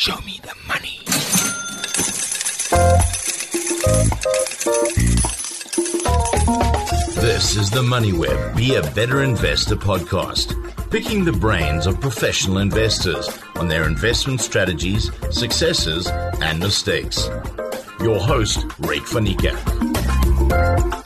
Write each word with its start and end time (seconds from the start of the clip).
Show 0.00 0.18
me 0.22 0.40
the 0.42 0.54
money. 0.66 0.98
This 7.20 7.54
is 7.58 7.68
the 7.68 7.82
Money 7.82 8.14
Web 8.14 8.56
Be 8.56 8.76
a 8.76 8.82
Better 8.92 9.22
Investor 9.22 9.76
podcast, 9.76 10.56
picking 10.90 11.26
the 11.26 11.32
brains 11.32 11.86
of 11.86 12.00
professional 12.00 12.60
investors 12.60 13.28
on 13.56 13.68
their 13.68 13.86
investment 13.86 14.40
strategies, 14.40 15.10
successes, 15.30 16.06
and 16.06 16.60
mistakes. 16.60 17.28
Your 18.00 18.18
host, 18.18 18.64
van 18.78 19.26
Niekerk. 19.26 20.99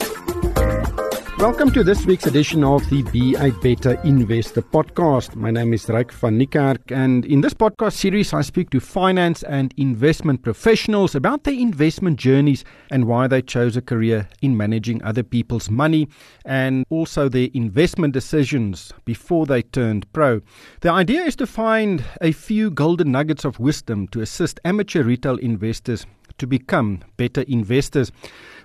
Welcome 1.45 1.69
to 1.73 1.83
this 1.83 2.07
week's 2.07 2.25
edition 2.25 2.63
of 2.63 2.89
the 2.89 3.03
Be 3.03 3.35
a 3.35 3.51
Better 3.51 4.01
Investor 4.03 4.63
podcast. 4.63 5.35
My 5.35 5.51
name 5.51 5.75
is 5.75 5.85
Ryk 5.85 6.11
van 6.11 6.39
Niekerk, 6.39 6.91
and 6.91 7.23
in 7.23 7.41
this 7.41 7.53
podcast 7.53 7.93
series, 7.93 8.33
I 8.33 8.41
speak 8.41 8.71
to 8.71 8.79
finance 8.79 9.43
and 9.43 9.71
investment 9.77 10.41
professionals 10.41 11.13
about 11.13 11.43
their 11.43 11.53
investment 11.53 12.17
journeys 12.17 12.65
and 12.89 13.05
why 13.05 13.27
they 13.27 13.43
chose 13.43 13.77
a 13.77 13.83
career 13.83 14.27
in 14.41 14.57
managing 14.57 15.03
other 15.03 15.21
people's 15.21 15.69
money 15.69 16.07
and 16.45 16.83
also 16.89 17.29
their 17.29 17.49
investment 17.53 18.15
decisions 18.15 18.91
before 19.05 19.45
they 19.45 19.61
turned 19.61 20.11
pro. 20.13 20.41
The 20.81 20.89
idea 20.89 21.25
is 21.25 21.35
to 21.35 21.45
find 21.45 22.03
a 22.21 22.31
few 22.31 22.71
golden 22.71 23.11
nuggets 23.11 23.45
of 23.45 23.59
wisdom 23.59 24.07
to 24.07 24.21
assist 24.21 24.59
amateur 24.65 25.03
retail 25.03 25.37
investors 25.37 26.07
to 26.37 26.47
become 26.47 27.03
better 27.17 27.41
investors. 27.47 28.11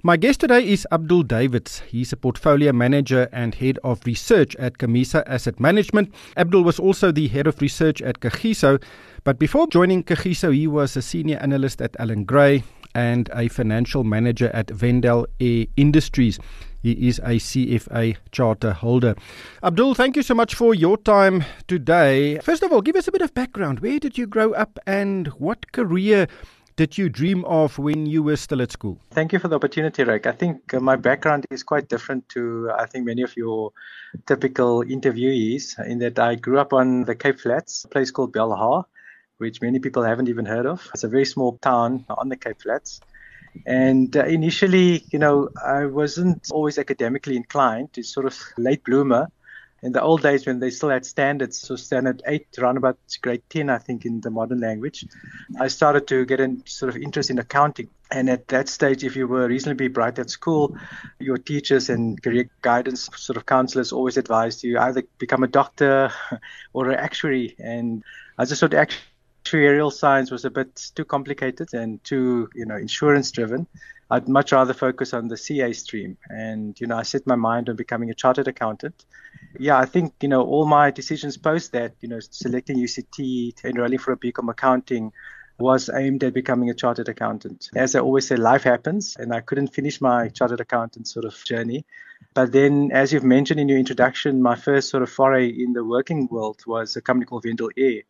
My 0.02 0.16
guest 0.16 0.40
today 0.40 0.66
is 0.66 0.86
Abdul 0.90 1.24
Davids. 1.24 1.80
He's 1.80 2.12
a 2.12 2.16
portfolio 2.16 2.72
manager 2.72 3.28
and 3.32 3.54
head 3.54 3.78
of 3.84 4.00
research 4.06 4.56
at 4.56 4.78
Camissa 4.78 5.22
Asset 5.30 5.60
Management. 5.60 6.12
Abdul 6.36 6.64
was 6.64 6.78
also 6.78 7.12
the 7.12 7.28
head 7.28 7.46
of 7.46 7.60
research 7.60 8.00
at 8.02 8.20
Kagiso, 8.20 8.82
but 9.24 9.38
before 9.38 9.66
joining 9.66 10.02
Kagiso, 10.02 10.54
he 10.54 10.66
was 10.66 10.96
a 10.96 11.02
senior 11.02 11.38
analyst 11.38 11.82
at 11.82 11.94
Allan 12.00 12.24
Gray 12.24 12.64
and 12.94 13.28
a 13.34 13.48
financial 13.48 14.04
manager 14.04 14.50
at 14.54 14.80
Wendel 14.80 15.26
Air 15.38 15.66
Industries. 15.76 16.38
He 16.82 16.92
is 17.08 17.18
a 17.18 17.36
CFA 17.36 18.16
charter 18.32 18.72
holder. 18.72 19.14
Abdul, 19.62 19.94
thank 19.94 20.16
you 20.16 20.22
so 20.22 20.34
much 20.34 20.54
for 20.54 20.74
your 20.74 20.96
time 20.96 21.44
today. 21.68 22.38
First 22.38 22.62
of 22.62 22.72
all, 22.72 22.80
give 22.80 22.96
us 22.96 23.06
a 23.06 23.12
bit 23.12 23.20
of 23.20 23.34
background. 23.34 23.80
Where 23.80 23.98
did 23.98 24.16
you 24.16 24.26
grow 24.26 24.52
up 24.52 24.78
and 24.86 25.28
what 25.28 25.72
career 25.72 26.26
did 26.80 26.96
you 26.96 27.10
dream 27.10 27.44
of 27.44 27.78
when 27.78 28.06
you 28.06 28.22
were 28.22 28.36
still 28.36 28.62
at 28.62 28.72
school? 28.72 28.98
Thank 29.10 29.34
you 29.34 29.38
for 29.38 29.48
the 29.48 29.56
opportunity, 29.56 30.02
Ryk. 30.02 30.24
I 30.24 30.32
think 30.32 30.72
uh, 30.72 30.80
my 30.80 30.96
background 30.96 31.44
is 31.50 31.62
quite 31.62 31.90
different 31.90 32.26
to, 32.30 32.70
I 32.74 32.86
think, 32.86 33.04
many 33.04 33.20
of 33.20 33.36
your 33.36 33.72
typical 34.26 34.82
interviewees 34.82 35.78
in 35.86 35.98
that 35.98 36.18
I 36.18 36.36
grew 36.36 36.58
up 36.58 36.72
on 36.72 37.04
the 37.04 37.14
Cape 37.14 37.38
Flats, 37.38 37.84
a 37.84 37.88
place 37.88 38.10
called 38.10 38.32
Belhar, 38.32 38.84
which 39.36 39.60
many 39.60 39.78
people 39.78 40.02
haven't 40.02 40.30
even 40.30 40.46
heard 40.46 40.64
of. 40.64 40.88
It's 40.94 41.04
a 41.04 41.08
very 41.08 41.26
small 41.26 41.58
town 41.58 42.06
on 42.08 42.30
the 42.30 42.36
Cape 42.36 42.62
Flats. 42.62 43.02
And 43.66 44.16
uh, 44.16 44.24
initially, 44.24 45.04
you 45.12 45.18
know, 45.18 45.50
I 45.62 45.84
wasn't 45.84 46.50
always 46.50 46.78
academically 46.78 47.36
inclined. 47.36 47.90
It's 47.98 48.08
sort 48.08 48.24
of 48.24 48.38
late 48.56 48.84
bloomer 48.84 49.28
in 49.82 49.92
the 49.92 50.02
old 50.02 50.22
days 50.22 50.46
when 50.46 50.60
they 50.60 50.70
still 50.70 50.90
had 50.90 51.06
standards, 51.06 51.58
so 51.58 51.76
standard 51.76 52.22
eight, 52.26 52.46
around 52.58 52.76
about 52.76 52.98
grade 53.22 53.42
10, 53.48 53.70
I 53.70 53.78
think, 53.78 54.04
in 54.04 54.20
the 54.20 54.30
modern 54.30 54.60
language, 54.60 55.06
I 55.58 55.68
started 55.68 56.06
to 56.08 56.26
get 56.26 56.40
a 56.40 56.56
sort 56.66 56.94
of 56.94 57.00
interest 57.00 57.30
in 57.30 57.38
accounting. 57.38 57.88
And 58.10 58.28
at 58.28 58.48
that 58.48 58.68
stage, 58.68 59.04
if 59.04 59.16
you 59.16 59.26
were 59.26 59.46
reasonably 59.46 59.88
bright 59.88 60.18
at 60.18 60.30
school, 60.30 60.76
your 61.18 61.38
teachers 61.38 61.88
and 61.88 62.20
career 62.22 62.50
guidance 62.60 63.08
sort 63.16 63.36
of 63.36 63.46
counselors 63.46 63.92
always 63.92 64.16
advised 64.16 64.64
you 64.64 64.78
either 64.78 65.02
become 65.18 65.44
a 65.44 65.48
doctor 65.48 66.12
or 66.72 66.90
an 66.90 66.98
actuary. 66.98 67.54
And 67.58 68.02
I 68.36 68.44
just 68.44 68.60
thought 68.60 68.72
actuarial 69.42 69.92
science 69.92 70.30
was 70.30 70.44
a 70.44 70.50
bit 70.50 70.90
too 70.94 71.04
complicated 71.04 71.72
and 71.74 72.02
too, 72.04 72.48
you 72.54 72.66
know, 72.66 72.76
insurance 72.76 73.30
driven. 73.30 73.66
I'd 74.12 74.28
much 74.28 74.50
rather 74.50 74.74
focus 74.74 75.14
on 75.14 75.28
the 75.28 75.36
CA 75.36 75.72
stream. 75.72 76.16
And, 76.28 76.78
you 76.80 76.86
know, 76.86 76.96
I 76.96 77.02
set 77.02 77.26
my 77.26 77.36
mind 77.36 77.68
on 77.68 77.76
becoming 77.76 78.10
a 78.10 78.14
chartered 78.14 78.48
accountant. 78.48 79.04
Yeah, 79.58 79.78
I 79.78 79.86
think, 79.86 80.14
you 80.20 80.28
know, 80.28 80.42
all 80.42 80.66
my 80.66 80.90
decisions 80.90 81.36
post 81.36 81.72
that, 81.72 81.94
you 82.00 82.08
know, 82.08 82.18
selecting 82.18 82.76
UCT, 82.76 83.64
enrolling 83.64 83.98
for 83.98 84.12
a 84.12 84.16
BCom 84.16 84.50
accounting 84.50 85.12
was 85.58 85.90
aimed 85.90 86.24
at 86.24 86.32
becoming 86.32 86.70
a 86.70 86.74
chartered 86.74 87.08
accountant. 87.08 87.68
As 87.76 87.94
I 87.94 88.00
always 88.00 88.26
say, 88.26 88.36
life 88.36 88.64
happens, 88.64 89.16
and 89.18 89.32
I 89.32 89.40
couldn't 89.40 89.68
finish 89.68 90.00
my 90.00 90.28
chartered 90.28 90.60
accountant 90.60 91.06
sort 91.06 91.26
of 91.26 91.34
journey. 91.44 91.84
But 92.34 92.52
then, 92.52 92.90
as 92.92 93.12
you've 93.12 93.24
mentioned 93.24 93.60
in 93.60 93.68
your 93.68 93.78
introduction, 93.78 94.42
my 94.42 94.56
first 94.56 94.88
sort 94.88 95.02
of 95.02 95.10
foray 95.10 95.48
in 95.48 95.72
the 95.72 95.84
working 95.84 96.28
world 96.28 96.62
was 96.66 96.96
a 96.96 97.02
company 97.02 97.26
called 97.26 97.44
Wendel 97.44 97.70
Air, 97.76 98.02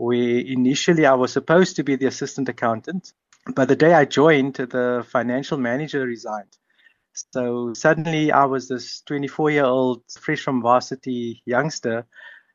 where 0.00 0.38
initially 0.38 1.04
I 1.04 1.12
was 1.12 1.30
supposed 1.30 1.76
to 1.76 1.84
be 1.84 1.94
the 1.94 2.06
assistant 2.06 2.48
accountant. 2.48 3.12
But 3.54 3.68
the 3.68 3.76
day 3.76 3.92
I 3.92 4.06
joined, 4.06 4.54
the 4.54 5.04
financial 5.06 5.58
manager 5.58 6.06
resigned. 6.06 6.56
So 7.12 7.74
suddenly 7.74 8.32
I 8.32 8.46
was 8.46 8.66
this 8.66 9.02
24 9.02 9.50
year 9.50 9.64
old, 9.64 10.02
fresh 10.18 10.40
from 10.40 10.62
varsity 10.62 11.42
youngster 11.44 12.06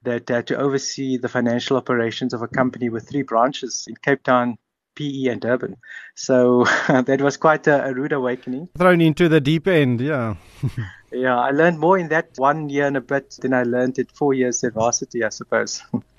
that 0.03 0.27
had 0.27 0.47
to 0.47 0.57
oversee 0.57 1.17
the 1.17 1.29
financial 1.29 1.77
operations 1.77 2.33
of 2.33 2.41
a 2.41 2.47
company 2.47 2.89
with 2.89 3.07
three 3.07 3.21
branches 3.21 3.85
in 3.87 3.95
Cape 3.95 4.23
Town, 4.23 4.57
PE, 4.95 5.27
and 5.27 5.39
Durban. 5.39 5.75
So 6.15 6.63
that 6.87 7.21
was 7.21 7.37
quite 7.37 7.67
a, 7.67 7.85
a 7.85 7.93
rude 7.93 8.13
awakening. 8.13 8.69
Thrown 8.75 9.01
into 9.01 9.29
the 9.29 9.39
deep 9.39 9.67
end, 9.67 10.01
yeah. 10.01 10.35
yeah, 11.11 11.37
I 11.37 11.51
learned 11.51 11.77
more 11.77 11.99
in 11.99 12.07
that 12.09 12.29
one 12.37 12.69
year 12.69 12.87
and 12.87 12.97
a 12.97 13.01
bit 13.01 13.35
than 13.39 13.53
I 13.53 13.63
learned 13.63 13.99
in 13.99 14.07
four 14.07 14.33
years 14.33 14.63
at 14.63 14.73
varsity, 14.73 15.23
I 15.23 15.29
suppose. 15.29 15.83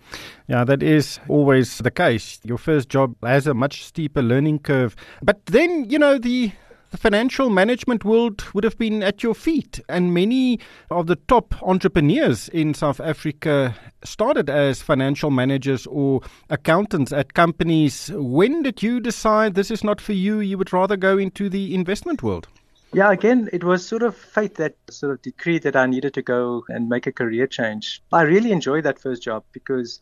Yeah, 0.49 0.65
that 0.65 0.83
is 0.83 1.19
always 1.29 1.79
the 1.79 1.91
case. 1.91 2.41
Your 2.45 2.59
first 2.59 2.89
job 2.89 3.17
has 3.23 3.47
a 3.47 3.55
much 3.55 3.85
steeper 3.85 4.23
learning 4.23 4.61
curve. 4.61 4.95
But 5.23 5.45
then, 5.47 5.91
you 5.91 5.99
know, 5.99 6.19
the 6.19 6.53
the 6.91 6.97
financial 6.97 7.51
management 7.51 8.05
world 8.05 8.45
would 8.55 8.65
have 8.65 8.79
been 8.79 9.03
at 9.03 9.23
your 9.23 9.35
feet. 9.35 9.81
And 9.89 10.15
many 10.15 10.61
of 10.91 11.09
the 11.09 11.17
top 11.17 11.61
entrepreneurs 11.63 12.49
in 12.51 12.75
South 12.75 13.01
Africa 13.01 13.75
started 14.05 14.49
as 14.49 14.83
financial 14.83 15.31
managers 15.31 15.87
or 15.87 16.21
accountants 16.49 17.13
at 17.13 17.35
companies. 17.35 18.11
When 18.15 18.63
did 18.63 18.83
you 18.83 19.01
decide 19.01 19.55
this 19.55 19.71
is 19.71 19.83
not 19.83 20.01
for 20.01 20.13
you? 20.13 20.41
You 20.41 20.59
would 20.59 20.73
rather 20.73 20.97
go 20.97 21.19
into 21.19 21.49
the 21.49 21.75
investment 21.75 22.23
world? 22.23 22.49
Yeah, 22.97 23.13
again, 23.13 23.51
it 23.53 23.63
was 23.63 23.87
sort 23.87 24.03
of 24.03 24.17
fate 24.17 24.55
that 24.55 24.75
sort 24.89 25.13
of 25.13 25.21
decreed 25.21 25.65
that 25.65 25.77
I 25.77 25.85
needed 25.85 26.15
to 26.15 26.23
go 26.23 26.65
and 26.71 26.89
make 26.89 27.07
a 27.07 27.13
career 27.13 27.47
change. 27.47 28.03
I 28.11 28.23
really 28.23 28.53
enjoyed 28.53 28.85
that 28.85 28.99
first 28.99 29.23
job 29.23 29.45
because 29.53 30.01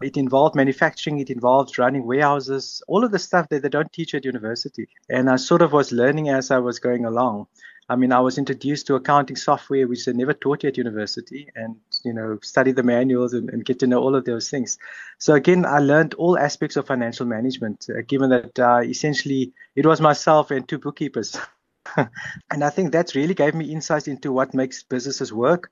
it 0.00 0.16
involved 0.16 0.54
manufacturing, 0.54 1.18
it 1.18 1.28
involved 1.28 1.76
running 1.76 2.06
warehouses, 2.06 2.84
all 2.86 3.02
of 3.02 3.10
the 3.10 3.18
stuff 3.18 3.48
that 3.48 3.62
they 3.62 3.68
don't 3.68 3.92
teach 3.92 4.14
at 4.14 4.24
university. 4.24 4.86
And 5.10 5.28
I 5.28 5.34
sort 5.34 5.60
of 5.60 5.72
was 5.72 5.90
learning 5.90 6.28
as 6.28 6.52
I 6.52 6.58
was 6.58 6.78
going 6.78 7.04
along. 7.04 7.48
I 7.88 7.96
mean, 7.96 8.12
I 8.12 8.20
was 8.20 8.38
introduced 8.38 8.86
to 8.86 8.94
accounting 8.94 9.34
software, 9.34 9.88
which 9.88 10.04
they 10.04 10.12
never 10.12 10.32
taught 10.32 10.62
you 10.62 10.68
at 10.68 10.76
university, 10.76 11.48
and 11.56 11.74
you 12.04 12.12
know, 12.12 12.38
study 12.42 12.70
the 12.70 12.84
manuals 12.84 13.32
and, 13.34 13.50
and 13.50 13.64
get 13.64 13.80
to 13.80 13.88
know 13.88 14.00
all 14.00 14.14
of 14.14 14.24
those 14.24 14.50
things. 14.50 14.78
So 15.18 15.34
again, 15.34 15.66
I 15.66 15.80
learned 15.80 16.14
all 16.14 16.38
aspects 16.38 16.76
of 16.76 16.86
financial 16.86 17.26
management, 17.26 17.86
uh, 17.90 18.02
given 18.06 18.30
that 18.30 18.56
uh, 18.56 18.82
essentially 18.84 19.52
it 19.74 19.84
was 19.84 20.00
myself 20.00 20.52
and 20.52 20.68
two 20.68 20.78
bookkeepers. 20.78 21.36
and 22.50 22.64
I 22.64 22.70
think 22.70 22.92
that 22.92 23.14
really 23.14 23.34
gave 23.34 23.54
me 23.54 23.72
insights 23.72 24.08
into 24.08 24.32
what 24.32 24.54
makes 24.54 24.82
businesses 24.82 25.32
work, 25.32 25.70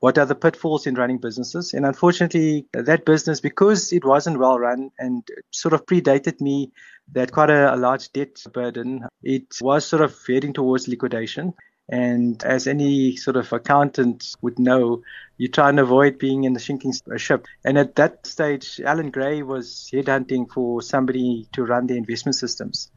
what 0.00 0.18
are 0.18 0.26
the 0.26 0.34
pitfalls 0.34 0.86
in 0.86 0.94
running 0.94 1.18
businesses. 1.18 1.72
And 1.74 1.86
unfortunately, 1.86 2.66
that 2.72 3.04
business, 3.04 3.40
because 3.40 3.92
it 3.92 4.04
wasn't 4.04 4.38
well 4.38 4.58
run 4.58 4.90
and 4.98 5.26
sort 5.50 5.74
of 5.74 5.86
predated 5.86 6.40
me, 6.40 6.72
that 7.12 7.32
quite 7.32 7.50
a, 7.50 7.74
a 7.74 7.76
large 7.76 8.12
debt 8.12 8.42
burden, 8.52 9.06
it 9.22 9.46
was 9.60 9.86
sort 9.86 10.02
of 10.02 10.14
heading 10.26 10.52
towards 10.52 10.88
liquidation. 10.88 11.54
And 11.88 12.42
as 12.42 12.66
any 12.66 13.16
sort 13.16 13.36
of 13.36 13.52
accountant 13.52 14.34
would 14.42 14.58
know, 14.58 15.02
you 15.38 15.48
try 15.48 15.68
and 15.68 15.78
avoid 15.78 16.18
being 16.18 16.42
in 16.42 16.52
the 16.52 16.58
sinking 16.58 16.92
uh, 17.12 17.16
ship. 17.16 17.46
And 17.64 17.78
at 17.78 17.94
that 17.94 18.26
stage, 18.26 18.80
Allan 18.84 19.10
Gray 19.10 19.42
was 19.42 19.88
headhunting 19.92 20.50
for 20.50 20.82
somebody 20.82 21.48
to 21.52 21.64
run 21.64 21.86
the 21.86 21.96
investment 21.96 22.34
systems. 22.34 22.90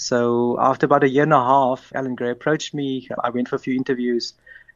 So 0.00 0.56
after 0.58 0.86
about 0.86 1.04
a 1.04 1.10
year 1.10 1.24
and 1.24 1.32
a 1.34 1.44
half, 1.44 1.92
Allan 1.94 2.14
Gray 2.14 2.30
approached 2.30 2.72
me. 2.72 3.06
I 3.22 3.28
went 3.28 3.48
for 3.48 3.56
a 3.56 3.58
few 3.58 3.74
interviews 3.74 4.32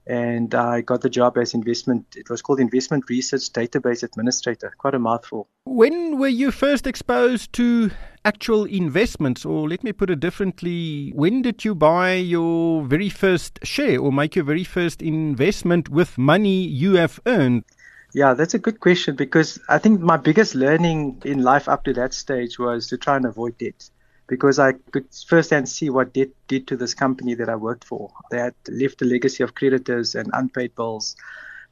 and 0.07 0.55
I 0.55 0.83
got 0.83 1.01
the 1.01 1.09
job 1.09 1.39
as 1.39 1.55
investment. 1.55 2.05
It 2.15 2.29
was 2.29 2.43
called 2.43 2.61
Investment 2.61 3.09
Research 3.09 3.51
Database 3.51 4.03
Administrator. 4.03 4.75
Quite 4.77 4.95
a 4.95 4.99
mouthful. 4.99 5.49
When 5.65 6.19
were 6.19 6.29
you 6.29 6.51
first 6.51 6.87
exposed 6.87 7.55
to 7.55 7.91
actual 8.27 8.67
investments, 8.67 9.47
or 9.47 9.67
let 9.67 9.83
me 9.83 9.93
put 9.93 10.11
it 10.11 10.21
differently, 10.21 11.11
when 11.15 11.41
did 11.41 11.65
you 11.65 11.75
buy 11.75 12.17
your 12.17 12.85
very 12.85 13.09
first 13.09 13.61
share 13.63 13.99
or 13.99 14.13
make 14.13 14.37
your 14.37 14.45
very 14.45 14.65
first 14.65 15.01
investment 15.01 15.89
with 15.89 16.19
money 16.19 16.65
you 16.65 16.97
have 16.97 17.19
earned? 17.25 17.65
Yeah, 18.13 18.35
that's 18.35 18.53
a 18.53 18.59
good 18.59 18.79
question 18.79 19.17
because 19.17 19.59
I 19.71 19.79
think 19.79 20.03
my 20.03 20.19
biggest 20.19 20.55
learning 20.55 21.23
in 21.25 21.43
life 21.43 21.67
up 21.67 21.83
to 21.85 21.95
that 21.95 22.13
stage 22.13 22.59
was 22.59 22.89
to 22.89 22.99
try 22.99 23.17
and 23.17 23.25
avoid 23.25 23.57
debt 23.57 23.89
because 24.27 24.59
I 24.59 24.73
could 24.73 25.07
firsthand 25.27 25.69
see 25.69 25.91
what 25.91 26.15
debt 26.15 26.31
did 26.49 26.67
to 26.69 26.77
this 26.77 26.95
company 26.95 27.35
that 27.35 27.49
I 27.49 27.57
worked 27.57 27.85
for. 27.85 28.11
They 28.31 28.39
had 28.39 28.55
left 28.69 29.03
a 29.03 29.05
legacy 29.05 29.43
of 29.43 29.55
creditors 29.55 30.15
and 30.15 30.31
unpaid 30.33 30.75
bills. 30.75 31.17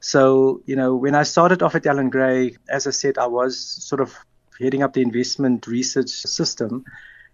So, 0.00 0.62
you 0.66 0.76
know, 0.76 0.94
when 0.96 1.14
I 1.14 1.22
started 1.22 1.62
off 1.62 1.74
at 1.74 1.86
Allan 1.86 2.10
Gray, 2.10 2.56
as 2.68 2.86
I 2.86 2.90
said, 2.90 3.18
I 3.18 3.26
was 3.26 3.58
sort 3.58 4.00
of 4.00 4.14
heading 4.60 4.82
up 4.82 4.92
the 4.92 5.02
investment 5.02 5.66
research 5.66 6.10
system. 6.10 6.84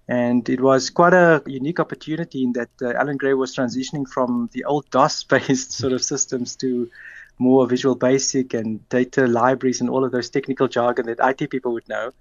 And 0.06 0.48
it 0.48 0.60
was 0.60 0.88
quite 0.88 1.12
a 1.12 1.42
unique 1.46 1.80
opportunity 1.80 2.42
in 2.42 2.52
that 2.54 2.70
uh, 2.80 2.92
Allan 2.92 3.18
Gray 3.18 3.34
was 3.34 3.54
transitioning 3.54 4.08
from 4.08 4.48
the 4.52 4.64
old 4.64 4.88
DOS 4.90 5.24
based 5.24 5.72
sort 5.82 5.92
of 5.92 6.02
systems 6.02 6.56
to 6.56 6.90
more 7.38 7.66
Visual 7.66 7.94
Basic 7.94 8.54
and 8.54 8.86
data 8.88 9.26
libraries 9.26 9.80
and 9.80 9.90
all 9.90 10.04
of 10.04 10.12
those 10.12 10.30
technical 10.30 10.68
jargon 10.68 11.06
that 11.06 11.18
IT 11.20 11.50
people 11.50 11.72
would 11.72 11.88
know. 11.88 12.12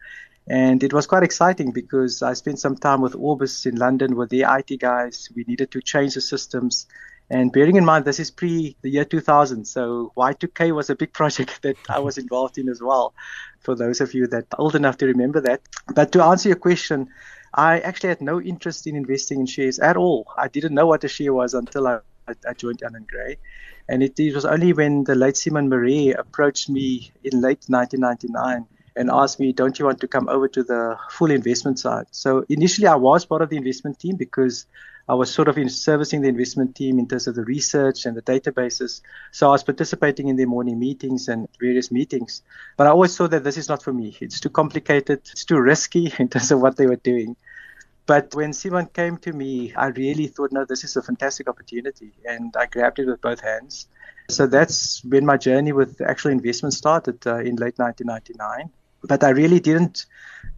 And 0.50 0.82
it 0.84 0.94
was 0.94 1.08
quite 1.08 1.24
exciting 1.24 1.72
because 1.72 2.22
I 2.22 2.34
spent 2.34 2.60
some 2.60 2.78
time 2.78 3.02
with 3.02 3.16
Orbis 3.16 3.66
in 3.66 3.76
London 3.76 4.16
with 4.16 4.30
the 4.30 4.46
IT 4.48 4.80
guys. 4.80 5.30
We 5.36 5.44
needed 5.46 5.72
to 5.72 5.82
change 5.82 6.14
the 6.14 6.22
systems. 6.22 6.88
And 7.30 7.52
bearing 7.52 7.76
in 7.76 7.84
mind, 7.84 8.06
this 8.06 8.20
is 8.20 8.32
pre 8.32 8.78
the 8.82 8.90
year 8.90 9.04
2000. 9.04 9.66
So 9.66 10.14
Y2K 10.16 10.74
was 10.74 10.90
a 10.90 10.96
big 10.96 11.12
project 11.20 11.62
that 11.64 11.76
I 11.90 12.00
was 12.00 12.18
involved 12.18 12.58
in 12.58 12.70
as 12.70 12.82
well, 12.82 13.14
for 13.60 13.76
those 13.76 14.00
of 14.00 14.14
you 14.14 14.28
that 14.28 14.46
are 14.54 14.62
old 14.62 14.76
enough 14.76 14.98
to 15.00 15.08
remember 15.08 15.42
that. 15.42 15.62
But 15.94 16.14
to 16.14 16.24
answer 16.24 16.48
your 16.50 16.58
question, 16.58 17.10
I 17.54 17.80
actually 17.80 18.10
had 18.10 18.22
no 18.22 18.42
interest 18.42 18.88
in 18.88 18.96
investing 18.96 19.42
in 19.42 19.46
shares 19.46 19.80
at 19.80 19.98
all. 19.98 20.28
I 20.38 20.48
didn't 20.48 20.74
know 20.74 20.88
what 20.88 21.04
a 21.04 21.10
share 21.10 21.34
was 21.34 21.54
until 21.54 21.88
I, 21.88 22.00
I 22.48 22.54
joined 22.54 22.84
Allan 22.84 23.06
Gray. 23.10 23.38
And 23.90 24.04
it, 24.04 24.20
it 24.20 24.36
was 24.36 24.46
only 24.46 24.74
when 24.74 25.04
the 25.06 25.16
late 25.16 25.38
Simon 25.38 25.70
Marais 25.70 26.12
approached 26.12 26.70
me 26.70 27.12
in 27.24 27.42
late 27.42 27.64
1999 27.68 28.66
and 28.96 29.10
asked 29.12 29.40
me, 29.40 29.54
Don't 29.54 29.78
you 29.80 29.86
want 29.86 30.02
to 30.02 30.08
come 30.08 30.28
over 30.28 30.48
to 30.50 30.64
the 30.64 30.98
full 31.10 31.32
investment 31.32 31.80
side? 31.80 32.08
So 32.12 32.46
initially, 32.50 32.88
I 32.88 32.96
was 32.96 33.26
part 33.26 33.42
of 33.42 33.50
the 33.50 33.58
investment 33.58 34.00
team 34.00 34.16
because 34.16 34.66
I 35.10 35.14
was 35.14 35.34
sort 35.34 35.48
of 35.48 35.58
in 35.58 35.70
servicing 35.70 36.22
the 36.22 36.28
investment 36.28 36.76
team 36.76 37.00
in 37.00 37.08
terms 37.08 37.28
of 37.28 37.36
the 37.36 37.46
research 37.46 38.06
and 38.06 38.18
the 38.18 38.22
databases. 38.22 39.02
So 39.32 39.48
I 39.48 39.52
was 39.52 39.64
participating 39.64 40.28
in 40.28 40.36
their 40.36 40.48
morning 40.48 40.80
meetings 40.80 41.30
and 41.30 41.48
various 41.62 41.92
meetings. 41.92 42.42
But 42.76 42.88
I 42.88 42.90
always 42.90 43.16
saw 43.16 43.28
that 43.28 43.46
this 43.46 43.56
is 43.56 43.70
not 43.70 43.82
for 43.82 43.94
me. 43.94 44.18
It's 44.20 44.42
too 44.42 44.50
complicated, 44.50 45.22
it's 45.32 45.46
too 45.46 45.62
risky 45.62 46.12
in 46.20 46.28
terms 46.28 46.52
of 46.52 46.60
what 46.60 46.76
they 46.76 46.88
were 46.88 46.98
doing. 46.98 47.38
But 48.08 48.34
when 48.34 48.54
Simon 48.54 48.88
came 48.88 49.18
to 49.18 49.34
me, 49.34 49.74
I 49.76 49.88
really 49.88 50.28
thought, 50.28 50.52
no, 50.52 50.66
this 50.66 50.84
is 50.84 50.96
a 50.96 51.04
fantastic 51.04 51.48
opportunity. 51.48 52.14
And 52.26 52.56
I 52.58 52.66
grabbed 52.66 53.00
it 53.00 53.06
with 53.06 53.22
both 53.22 53.42
hands. 53.42 53.88
So 54.30 54.48
that's 54.48 55.04
when 55.04 55.26
my 55.26 55.38
journey 55.38 55.74
with 55.74 56.02
actual 56.02 56.32
investment 56.32 56.74
started 56.74 57.26
uh, 57.28 57.38
in 57.38 57.58
late 57.58 57.78
1999 57.78 58.72
but 59.04 59.24
I 59.24 59.30
really 59.30 59.60
didn't 59.60 60.06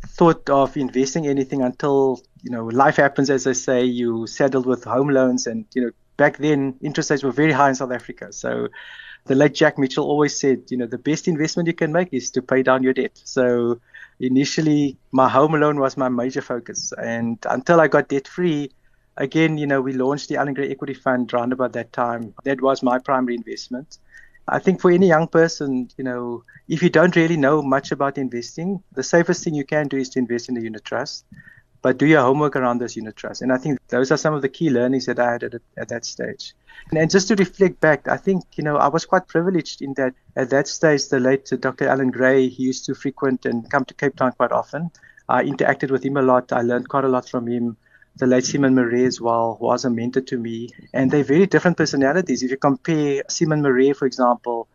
thought 0.08 0.50
of 0.50 0.78
investing 0.78 1.28
anything 1.28 1.62
until 1.62 2.22
you 2.42 2.52
know 2.52 2.66
life 2.66 2.96
happens 2.96 3.30
as 3.30 3.46
I 3.48 3.54
say 3.54 3.84
you 3.84 4.28
settled 4.28 4.66
with 4.66 4.84
home 4.84 5.10
loans 5.10 5.48
and 5.48 5.66
you 5.74 5.82
know 5.82 5.92
back 6.18 6.38
then 6.38 6.76
interest 6.82 7.10
rates 7.12 7.24
were 7.24 7.32
very 7.32 7.52
high 7.52 7.70
in 7.70 7.76
South 7.76 7.92
Africa 7.92 8.32
so 8.32 8.70
the 9.26 9.36
late 9.36 9.54
Jack 9.54 9.78
Mitchell 9.78 10.06
always 10.06 10.40
said 10.40 10.64
you 10.70 10.78
know 10.78 10.88
the 10.88 10.98
best 10.98 11.28
investment 11.28 11.68
you 11.68 11.74
can 11.74 11.92
make 11.92 12.14
is 12.14 12.32
to 12.32 12.42
pay 12.42 12.64
down 12.64 12.82
your 12.84 12.94
debt 12.94 13.20
so 13.24 13.80
initially 14.20 14.98
my 15.12 15.30
home 15.30 15.54
loan 15.54 15.80
was 15.80 15.98
my 15.98 16.10
major 16.10 16.42
focus. 16.42 16.94
And 17.02 17.38
until 17.50 17.80
I 17.82 17.88
got 17.88 18.10
debt 18.10 18.28
free 18.28 18.72
again 19.18 19.58
you 19.58 19.68
know 19.68 19.82
we 19.82 19.94
launched 19.94 20.30
the 20.30 20.38
Allan 20.38 20.54
Gray 20.54 20.70
Equity 20.72 20.94
Fund 20.94 21.34
around 21.34 21.54
about 21.54 21.74
that 21.74 21.94
time. 21.94 22.34
That 22.44 22.62
was 22.62 22.82
my 22.84 23.00
primary 23.00 23.36
investment. 23.36 23.98
I 24.48 24.60
think 24.60 24.82
for 24.82 24.92
any 24.92 25.08
young 25.08 25.28
person, 25.28 25.90
you 25.98 26.04
know, 26.04 26.44
if 26.68 26.82
you 26.82 26.90
don't 26.90 27.16
really 27.16 27.38
know 27.38 27.62
much 27.62 27.92
about 27.92 28.18
investing, 28.18 28.82
the 28.94 29.04
safest 29.04 29.44
thing 29.44 29.54
you 29.54 29.64
can 29.66 29.88
do 29.88 29.98
is 29.98 30.10
to 30.10 30.20
invest 30.20 30.50
in 30.50 30.58
a 30.58 30.62
unit 30.62 30.84
trust, 30.84 31.26
but 31.82 31.98
do 31.98 32.06
your 32.06 32.22
homework 32.22 32.56
around 32.56 32.80
those 32.80 32.96
unit 32.96 33.16
trusts. 33.16 33.42
And 33.42 33.52
I 33.52 33.58
think 33.58 33.80
those 33.88 34.12
are 34.12 34.18
some 34.18 34.34
of 34.34 34.42
the 34.42 34.50
key 34.50 34.70
learnings 34.70 35.06
that 35.06 35.20
I 35.20 35.32
had 35.34 35.44
at, 35.44 35.62
at 35.78 35.90
that 35.90 36.06
stage. 36.06 36.54
And, 36.90 37.00
and 37.00 37.10
just 37.10 37.28
to 37.30 37.36
reflect 37.36 37.80
back, 37.80 38.08
I 38.08 38.18
think, 38.18 38.44
you 38.56 38.64
know, 38.64 38.78
I 38.78 38.88
was 38.88 39.06
quite 39.06 39.28
privileged 39.28 39.82
in 39.82 39.94
that 39.96 40.14
at 40.36 40.50
that 40.50 40.68
stage, 40.68 41.08
the 41.08 41.20
late 41.20 41.52
uh, 41.52 41.58
Dr. 41.58 41.88
Allan 41.88 42.12
Gray, 42.12 42.48
he 42.50 42.64
used 42.64 42.86
to 42.86 42.96
frequent 42.96 43.46
and 43.46 43.70
come 43.70 43.86
to 43.86 43.94
Cape 43.94 44.16
Town 44.16 44.32
quite 44.34 44.52
often. 44.52 44.92
I 45.28 45.44
interacted 45.44 45.92
with 45.92 46.04
him 46.04 46.18
a 46.18 46.22
lot. 46.22 46.52
I 46.52 46.62
learned 46.62 46.90
quite 46.90 47.04
a 47.04 47.10
lot 47.10 47.30
from 47.30 47.48
him 47.48 47.78
the 48.20 48.28
late 48.28 48.46
Simon 48.46 48.76
Marais 48.76 49.06
as 49.06 49.22
well 49.22 49.58
was 49.62 49.86
a 49.86 49.90
mentor 49.90 50.22
to 50.22 50.38
me. 50.38 50.70
And 50.94 51.10
they're 51.10 51.24
very 51.24 51.48
different 51.48 51.78
personalities. 51.78 52.44
If 52.44 52.52
you 52.52 52.58
compare 52.58 53.24
Simon 53.30 53.62
Marais, 53.62 53.94
for 53.94 54.06
example, 54.06 54.68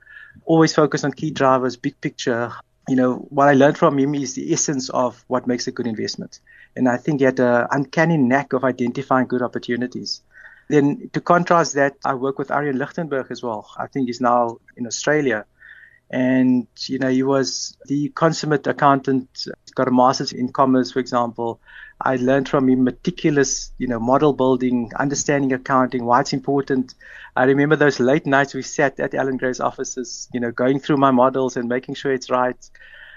always 0.46 0.74
focused 0.74 1.04
on 1.04 1.12
key 1.12 1.30
drivers, 1.30 1.76
big 1.76 2.00
picture. 2.00 2.52
You 2.88 2.96
know, 2.96 3.14
what 3.30 3.48
I 3.48 3.54
learned 3.54 3.78
from 3.78 3.98
him 3.98 4.14
is 4.14 4.34
the 4.34 4.52
essence 4.52 4.90
of 4.90 5.24
what 5.28 5.46
makes 5.46 5.66
a 5.66 5.72
good 5.72 5.86
investment. 5.86 6.40
And 6.76 6.88
I 6.88 6.98
think 6.98 7.20
he 7.20 7.24
had 7.24 7.40
an 7.40 7.66
uncanny 7.70 8.18
knack 8.18 8.52
of 8.52 8.64
identifying 8.64 9.26
good 9.26 9.42
opportunities. 9.42 10.20
Then 10.68 11.10
to 11.12 11.20
contrast 11.20 11.74
that, 11.74 11.96
I 12.04 12.14
work 12.14 12.38
with 12.38 12.50
Arjen 12.50 12.78
Lichtenberg 12.78 13.28
as 13.30 13.42
well. 13.42 13.70
I 13.78 13.86
think 13.86 14.06
he's 14.06 14.20
now 14.20 14.58
in 14.76 14.86
Australia. 14.86 15.46
And, 16.14 16.68
you 16.86 17.00
know, 17.00 17.08
he 17.08 17.24
was 17.24 17.76
the 17.86 18.08
consummate 18.10 18.64
accountant, 18.68 19.48
got 19.74 19.88
a 19.88 19.90
master's 19.90 20.32
in 20.32 20.52
commerce, 20.52 20.92
for 20.92 21.00
example. 21.00 21.60
I 22.00 22.14
learned 22.14 22.48
from 22.48 22.68
him 22.68 22.84
meticulous, 22.84 23.72
you 23.78 23.88
know, 23.88 23.98
model 23.98 24.32
building, 24.32 24.92
understanding 24.96 25.52
accounting, 25.52 26.04
why 26.04 26.20
it's 26.20 26.32
important. 26.32 26.94
I 27.34 27.42
remember 27.46 27.74
those 27.74 27.98
late 27.98 28.26
nights 28.26 28.54
we 28.54 28.62
sat 28.62 29.00
at 29.00 29.12
Allan 29.12 29.38
Gray's 29.38 29.58
offices, 29.58 30.28
you 30.32 30.38
know, 30.38 30.52
going 30.52 30.78
through 30.78 30.98
my 30.98 31.10
models 31.10 31.56
and 31.56 31.68
making 31.68 31.96
sure 31.96 32.12
it's 32.12 32.30
right. 32.30 32.70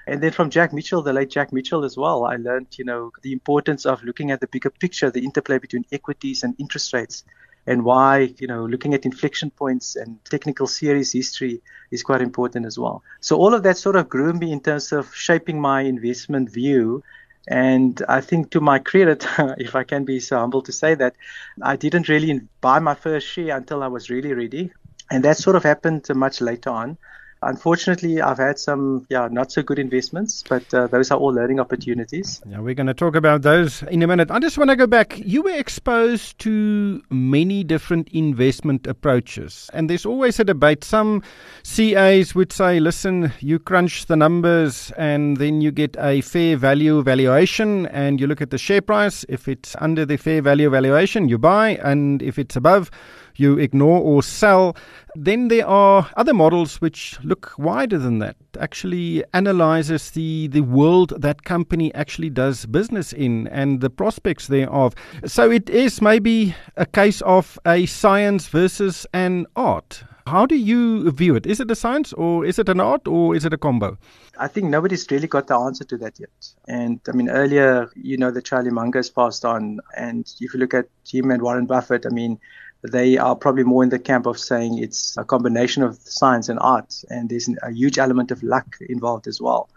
And 0.08 0.20
then 0.20 0.32
from 0.32 0.50
Jack 0.50 0.74
Mitchell, 0.74 1.04
the 1.04 1.14
late 1.14 1.30
Jack 1.30 1.54
Mitchell 1.54 1.86
as 1.86 1.98
well, 1.98 2.26
I 2.26 2.38
learned, 2.38 2.80
you 2.80 2.86
know, 2.86 3.12
the 3.22 3.32
importance 3.32 3.86
of 3.86 4.04
looking 4.04 4.32
at 4.32 4.42
the 4.42 4.48
bigger 4.48 4.72
picture, 4.72 5.12
the 5.12 5.24
interplay 5.24 5.60
between 5.60 5.86
equities 5.92 6.42
and 6.42 6.56
interest 6.58 6.94
rates, 6.94 7.24
and 7.68 7.84
why, 7.84 8.34
you 8.40 8.48
know, 8.48 8.66
looking 8.66 8.94
at 8.94 9.06
inflection 9.06 9.52
points 9.52 9.96
and 9.96 10.18
technical 10.26 10.66
series 10.66 11.12
history 11.12 11.62
is 11.92 12.02
quite 12.02 12.22
important 12.22 12.66
as 12.66 12.80
well. 12.80 13.04
So 13.20 13.38
all 13.38 13.54
of 13.54 13.64
that 13.64 13.78
sort 13.78 13.98
of 13.98 14.10
grew 14.10 14.34
me 14.34 14.52
in 14.52 14.62
terms 14.62 14.92
of 14.92 15.14
shaping 15.14 15.62
my 15.62 15.82
investment 15.82 16.50
view 16.50 17.04
and 17.48 18.04
I 18.10 18.22
think 18.22 18.52
to 18.52 18.62
my 18.62 18.80
credit, 18.80 19.26
if 19.58 19.76
I 19.76 19.84
can 19.84 20.04
be 20.04 20.20
so 20.20 20.38
humble 20.38 20.62
to 20.64 20.72
say 20.72 20.96
that, 20.96 21.16
I 21.62 21.78
didn't 21.78 22.10
really 22.10 22.42
buy 22.62 22.80
my 22.80 22.94
first 22.94 23.28
share 23.28 23.56
until 23.56 23.84
I 23.84 23.88
was 23.88 24.10
really 24.10 24.34
ready. 24.34 24.72
And 25.10 25.24
that 25.24 25.38
sort 25.38 25.56
of 25.56 25.64
happened 25.64 26.06
much 26.14 26.42
later 26.42 26.70
on. 26.72 26.98
Unfortunately, 27.44 28.22
I've 28.22 28.40
had 28.40 28.58
some, 28.58 29.06
yeah, 29.10 29.28
not 29.32 29.52
so 29.52 29.62
good 29.62 29.78
investments, 29.78 30.44
but 30.48 30.74
uh, 30.74 30.88
those 30.88 31.12
are 31.12 31.20
all 31.20 31.34
learning 31.34 31.60
opportunities. 31.60 32.42
Yeah, 32.50 32.60
we're 32.60 32.74
going 32.74 32.88
to 32.88 32.94
talk 32.96 33.16
about 33.16 33.44
those 33.44 33.84
in 33.84 34.02
a 34.02 34.08
minute. 34.08 34.32
I 34.32 34.40
just 34.40 34.58
want 34.58 34.72
to 34.72 34.76
go 34.76 34.88
back. 34.88 35.20
You 35.20 35.44
were 35.44 35.56
exposed 35.56 36.40
to 36.40 37.02
many 37.12 37.64
different 37.64 38.10
investment 38.10 38.88
approaches, 38.88 39.70
and 39.74 39.90
there's 39.90 40.06
always 40.06 40.40
a 40.40 40.44
debate. 40.44 40.84
Some 40.84 41.22
CAs 41.64 42.34
would 42.34 42.52
say, 42.52 42.80
listen, 42.80 43.32
you 43.40 43.60
crunch 43.60 44.08
the 44.08 44.16
numbers 44.16 44.92
and 44.98 45.38
then 45.38 45.62
you 45.62 45.72
get 45.72 45.96
a 46.00 46.22
fair 46.22 46.58
value 46.58 47.04
valuation, 47.04 47.86
and 47.88 48.20
you 48.20 48.26
look 48.26 48.42
at 48.42 48.50
the 48.50 48.58
share 48.58 48.82
price. 48.82 49.26
If 49.30 49.48
it's 49.48 49.76
under 49.80 50.06
the 50.06 50.18
fair 50.18 50.42
value 50.42 50.70
valuation, 50.70 51.30
you 51.30 51.38
buy, 51.38 51.80
and 51.84 52.22
if 52.22 52.40
it's 52.40 52.56
above, 52.56 52.90
you 53.40 53.58
ignore 53.58 54.00
or 54.00 54.24
sell. 54.24 54.76
Then 55.16 55.48
there 55.48 55.68
are 55.68 56.10
other 56.16 56.34
models 56.34 56.80
which 56.82 57.18
look 57.24 57.54
wider 57.58 57.98
than 57.98 58.20
that, 58.20 58.36
actually 58.60 59.24
analyzes 59.34 60.12
the, 60.12 60.48
the 60.48 60.62
world 60.62 61.14
that 61.22 61.44
company 61.44 61.94
actually 61.94 62.30
does 62.30 62.66
business 62.66 63.14
in 63.14 63.48
and 63.48 63.82
the 63.82 63.90
prospects 63.90 64.48
thereof. 64.48 64.94
So 65.26 65.50
it 65.50 65.70
is 65.70 66.02
maybe 66.02 66.56
a 66.76 66.86
case 66.86 67.22
of 67.22 67.58
a 67.66 67.86
science 67.86 68.48
versus 68.48 69.08
an 69.14 69.48
art. 69.56 70.04
How 70.28 70.46
do 70.46 70.56
you 70.56 71.10
view 71.12 71.36
it? 71.36 71.46
Is 71.46 71.62
it 71.62 71.72
a 71.72 71.76
science 71.76 72.12
or 72.14 72.46
is 72.46 72.60
it 72.60 72.68
an 72.68 72.82
art 72.82 73.08
or 73.08 73.34
is 73.34 73.46
it 73.46 73.54
a 73.54 73.58
combo? 73.58 73.98
I 74.38 74.50
think 74.50 74.68
nobody's 74.68 75.10
really 75.10 75.28
got 75.28 75.48
the 75.48 75.58
answer 75.58 75.86
to 75.86 75.98
that 76.00 76.20
yet. 76.20 76.54
And 76.68 77.00
I 77.08 77.14
mean, 77.14 77.30
earlier, 77.30 77.90
you 77.96 78.18
know, 78.18 78.30
the 78.30 78.42
Charlie 78.42 78.70
Munger 78.70 79.00
has 79.00 79.10
passed 79.10 79.46
on. 79.46 79.80
And 79.96 80.30
if 80.42 80.54
you 80.54 80.60
look 80.60 80.74
at 80.74 80.88
Jim 81.06 81.32
and 81.32 81.42
Warren 81.42 81.66
Buffett, 81.66 82.06
I 82.06 82.10
mean, 82.10 82.40
they 82.84 83.18
are 83.18 83.36
probably 83.36 83.64
more 83.64 83.84
in 83.84 83.90
the 83.90 84.00
camp 84.00 84.26
of 84.26 84.38
saying 84.38 84.78
it's 84.78 85.18
a 85.18 85.24
combination 85.24 85.84
of 85.84 85.98
science 85.98 86.50
and 86.50 86.60
art, 86.60 87.04
and 87.10 87.30
there's 87.30 87.50
a 87.64 87.72
huge 87.72 87.98
element 87.98 88.32
of 88.32 88.44
luck 88.44 88.78
involved 88.88 89.28
as 89.28 89.42
well. 89.42 89.70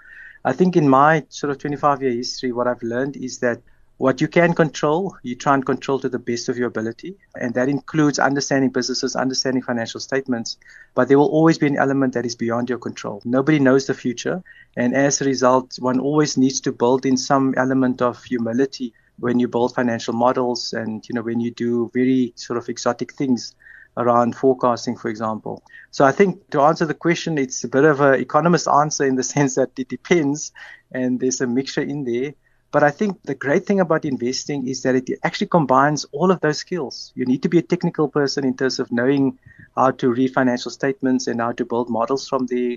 I 0.44 0.52
think 0.52 0.76
in 0.76 0.88
my 0.88 1.24
sort 1.28 1.50
of 1.50 1.58
25 1.58 2.02
year 2.02 2.12
history, 2.12 2.52
what 2.52 2.66
I've 2.66 2.82
learned 2.82 3.16
is 3.16 3.38
that 3.38 3.60
what 4.00 4.22
you 4.22 4.28
can 4.28 4.54
control, 4.54 5.14
you 5.22 5.34
try 5.34 5.52
and 5.52 5.66
control 5.66 5.98
to 5.98 6.08
the 6.08 6.18
best 6.18 6.48
of 6.48 6.56
your 6.56 6.68
ability. 6.68 7.16
And 7.38 7.52
that 7.52 7.68
includes 7.68 8.18
understanding 8.18 8.70
businesses, 8.70 9.14
understanding 9.14 9.62
financial 9.62 10.00
statements. 10.00 10.56
But 10.94 11.08
there 11.08 11.18
will 11.18 11.28
always 11.28 11.58
be 11.58 11.66
an 11.66 11.76
element 11.76 12.14
that 12.14 12.24
is 12.24 12.34
beyond 12.34 12.70
your 12.70 12.78
control. 12.78 13.20
Nobody 13.26 13.58
knows 13.58 13.86
the 13.86 13.92
future. 13.92 14.42
And 14.74 14.96
as 14.96 15.20
a 15.20 15.26
result, 15.26 15.76
one 15.80 16.00
always 16.00 16.38
needs 16.38 16.62
to 16.62 16.72
build 16.72 17.04
in 17.04 17.18
some 17.18 17.52
element 17.58 18.00
of 18.00 18.24
humility 18.24 18.94
when 19.20 19.38
you 19.38 19.48
build 19.48 19.74
financial 19.74 20.14
models 20.14 20.72
and 20.72 21.06
you 21.08 21.14
know 21.14 21.22
when 21.22 21.40
you 21.40 21.50
do 21.50 21.90
very 21.94 22.32
sort 22.36 22.56
of 22.56 22.68
exotic 22.68 23.12
things 23.12 23.54
around 23.96 24.36
forecasting, 24.36 24.96
for 24.96 25.08
example. 25.08 25.62
So 25.90 26.04
I 26.04 26.12
think 26.12 26.50
to 26.50 26.60
answer 26.62 26.86
the 26.86 26.94
question, 26.94 27.38
it's 27.38 27.64
a 27.64 27.68
bit 27.68 27.84
of 27.84 28.00
an 28.00 28.14
economist 28.14 28.68
answer 28.68 29.04
in 29.04 29.16
the 29.16 29.22
sense 29.34 29.54
that 29.56 29.78
it 29.78 29.88
depends 29.88 30.52
and 30.92 31.20
there's 31.20 31.40
a 31.40 31.46
mixture 31.46 31.82
in 31.82 32.04
there. 32.04 32.34
But 32.72 32.84
I 32.84 32.90
think 32.92 33.20
the 33.24 33.34
great 33.34 33.66
thing 33.66 33.80
about 33.80 34.04
investing 34.04 34.68
is 34.68 34.82
that 34.82 34.94
it 34.94 35.10
actually 35.24 35.48
combines 35.48 36.04
all 36.12 36.30
of 36.30 36.40
those 36.40 36.58
skills. 36.58 37.12
You 37.16 37.26
need 37.26 37.42
to 37.42 37.48
be 37.48 37.58
a 37.58 37.62
technical 37.62 38.08
person 38.08 38.44
in 38.44 38.56
terms 38.56 38.78
of 38.78 38.92
knowing 38.92 39.40
how 39.76 39.90
to 39.90 40.12
read 40.12 40.32
financial 40.32 40.70
statements 40.70 41.26
and 41.26 41.40
how 41.40 41.50
to 41.52 41.64
build 41.64 41.90
models 41.90 42.28
from 42.28 42.46
there. 42.46 42.76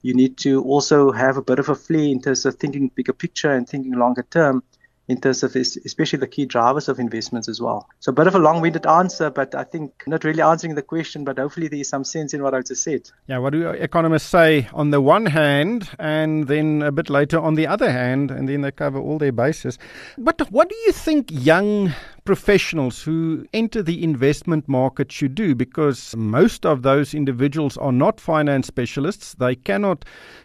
You 0.00 0.14
need 0.14 0.38
to 0.38 0.62
also 0.62 1.12
have 1.12 1.36
a 1.36 1.42
bit 1.42 1.58
of 1.58 1.68
a 1.68 1.74
flair 1.74 2.04
in 2.04 2.22
terms 2.22 2.46
of 2.46 2.54
thinking 2.54 2.90
bigger 2.94 3.12
picture 3.12 3.52
and 3.52 3.68
thinking 3.68 3.92
longer 3.92 4.24
term 4.30 4.62
in 5.06 5.20
terms 5.20 5.42
of 5.42 5.54
especially 5.54 6.18
the 6.18 6.26
key 6.26 6.46
drivers 6.46 6.88
of 6.88 6.98
investments 6.98 7.48
as 7.48 7.60
well. 7.60 7.88
So 8.00 8.10
a 8.10 8.12
bit 8.14 8.26
of 8.26 8.34
a 8.34 8.38
long-winded 8.38 8.86
answer, 8.86 9.30
but 9.30 9.54
I 9.54 9.64
think 9.64 9.92
not 10.06 10.24
really 10.24 10.40
answering 10.40 10.74
the 10.74 10.82
question, 10.82 11.24
but 11.24 11.38
hopefully 11.38 11.68
there 11.68 11.80
is 11.80 11.88
some 11.88 12.04
sense 12.04 12.32
in 12.32 12.42
what 12.42 12.54
I 12.54 12.62
just 12.62 12.82
said. 12.82 13.10
Yeah, 13.26 13.38
what 13.38 13.52
do 13.52 13.68
economists 13.68 14.28
say 14.28 14.68
on 14.72 14.90
the 14.90 15.00
one 15.00 15.26
hand 15.26 15.90
and 15.98 16.48
then 16.48 16.82
a 16.82 16.90
bit 16.90 17.10
later 17.10 17.38
on 17.38 17.54
the 17.54 17.66
other 17.66 17.90
hand, 17.90 18.30
and 18.30 18.48
then 18.48 18.62
they 18.62 18.70
cover 18.70 18.98
all 18.98 19.18
their 19.18 19.32
bases. 19.32 19.78
But 20.16 20.40
what 20.50 20.68
do 20.68 20.74
you 20.86 20.92
think 20.92 21.28
young 21.30 21.92
professionals 22.24 23.02
who 23.02 23.46
enter 23.52 23.82
the 23.82 24.02
investment 24.02 24.66
market 24.68 25.12
should 25.12 25.34
do 25.34 25.54
because 25.54 26.16
most 26.16 26.64
of 26.64 26.82
those 26.82 27.14
individuals 27.14 27.76
are 27.76 27.92
not 27.92 28.20
finance 28.20 28.66
specialists. 28.66 29.34
They 29.34 29.54
cannot 29.54 30.04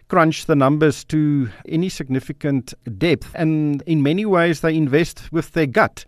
crunch 0.10 0.46
the 0.46 0.56
numbers 0.56 1.06
to 1.06 1.50
any 1.68 1.90
significant 1.90 2.74
depth. 2.98 3.32
And 3.34 3.82
in 3.86 4.04
many 4.04 4.26
ways, 4.26 4.62
they 4.62 4.76
invest 4.76 5.32
with 5.32 5.54
their 5.54 5.68
gut. 5.68 6.06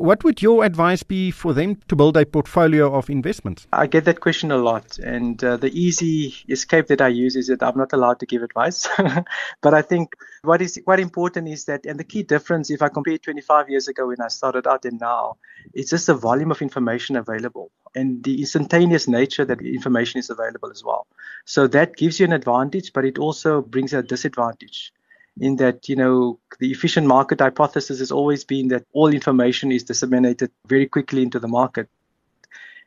What 0.00 0.24
would 0.24 0.40
your 0.40 0.64
advice 0.64 1.02
be 1.02 1.30
for 1.30 1.52
them 1.52 1.76
to 1.88 1.94
build 1.94 2.16
a 2.16 2.24
portfolio 2.24 2.90
of 2.94 3.10
investments? 3.10 3.66
I 3.70 3.86
get 3.86 4.06
that 4.06 4.20
question 4.20 4.50
a 4.50 4.56
lot. 4.56 4.98
And 4.98 5.44
uh, 5.44 5.58
the 5.58 5.70
easy 5.78 6.34
escape 6.48 6.86
that 6.86 7.02
I 7.02 7.08
use 7.08 7.36
is 7.36 7.48
that 7.48 7.62
I'm 7.62 7.76
not 7.76 7.92
allowed 7.92 8.18
to 8.20 8.26
give 8.26 8.42
advice. 8.42 8.88
but 9.60 9.74
I 9.74 9.82
think 9.82 10.16
what 10.42 10.62
is 10.62 10.80
quite 10.82 11.00
important 11.00 11.48
is 11.48 11.66
that, 11.66 11.84
and 11.84 12.00
the 12.00 12.04
key 12.04 12.22
difference, 12.22 12.70
if 12.70 12.80
I 12.80 12.88
compare 12.88 13.18
25 13.18 13.68
years 13.68 13.88
ago 13.88 14.06
when 14.06 14.22
I 14.22 14.28
started 14.28 14.66
out 14.66 14.86
and 14.86 14.98
now, 14.98 15.36
it's 15.74 15.90
just 15.90 16.06
the 16.06 16.14
volume 16.14 16.50
of 16.50 16.62
information 16.62 17.14
available 17.16 17.70
and 17.94 18.24
the 18.24 18.40
instantaneous 18.40 19.06
nature 19.06 19.44
that 19.44 19.60
information 19.60 20.18
is 20.18 20.30
available 20.30 20.70
as 20.70 20.82
well. 20.82 21.08
So 21.44 21.66
that 21.66 21.96
gives 21.96 22.18
you 22.18 22.24
an 22.24 22.32
advantage, 22.32 22.94
but 22.94 23.04
it 23.04 23.18
also 23.18 23.60
brings 23.60 23.92
a 23.92 24.02
disadvantage 24.02 24.94
in 25.38 25.56
that, 25.56 25.88
you 25.88 25.96
know, 25.96 26.38
the 26.58 26.70
efficient 26.70 27.06
market 27.06 27.40
hypothesis 27.40 27.98
has 27.98 28.10
always 28.10 28.44
been 28.44 28.68
that 28.68 28.84
all 28.92 29.08
information 29.08 29.72
is 29.72 29.84
disseminated 29.84 30.50
very 30.66 30.86
quickly 30.86 31.22
into 31.22 31.38
the 31.38 31.48
market. 31.48 31.88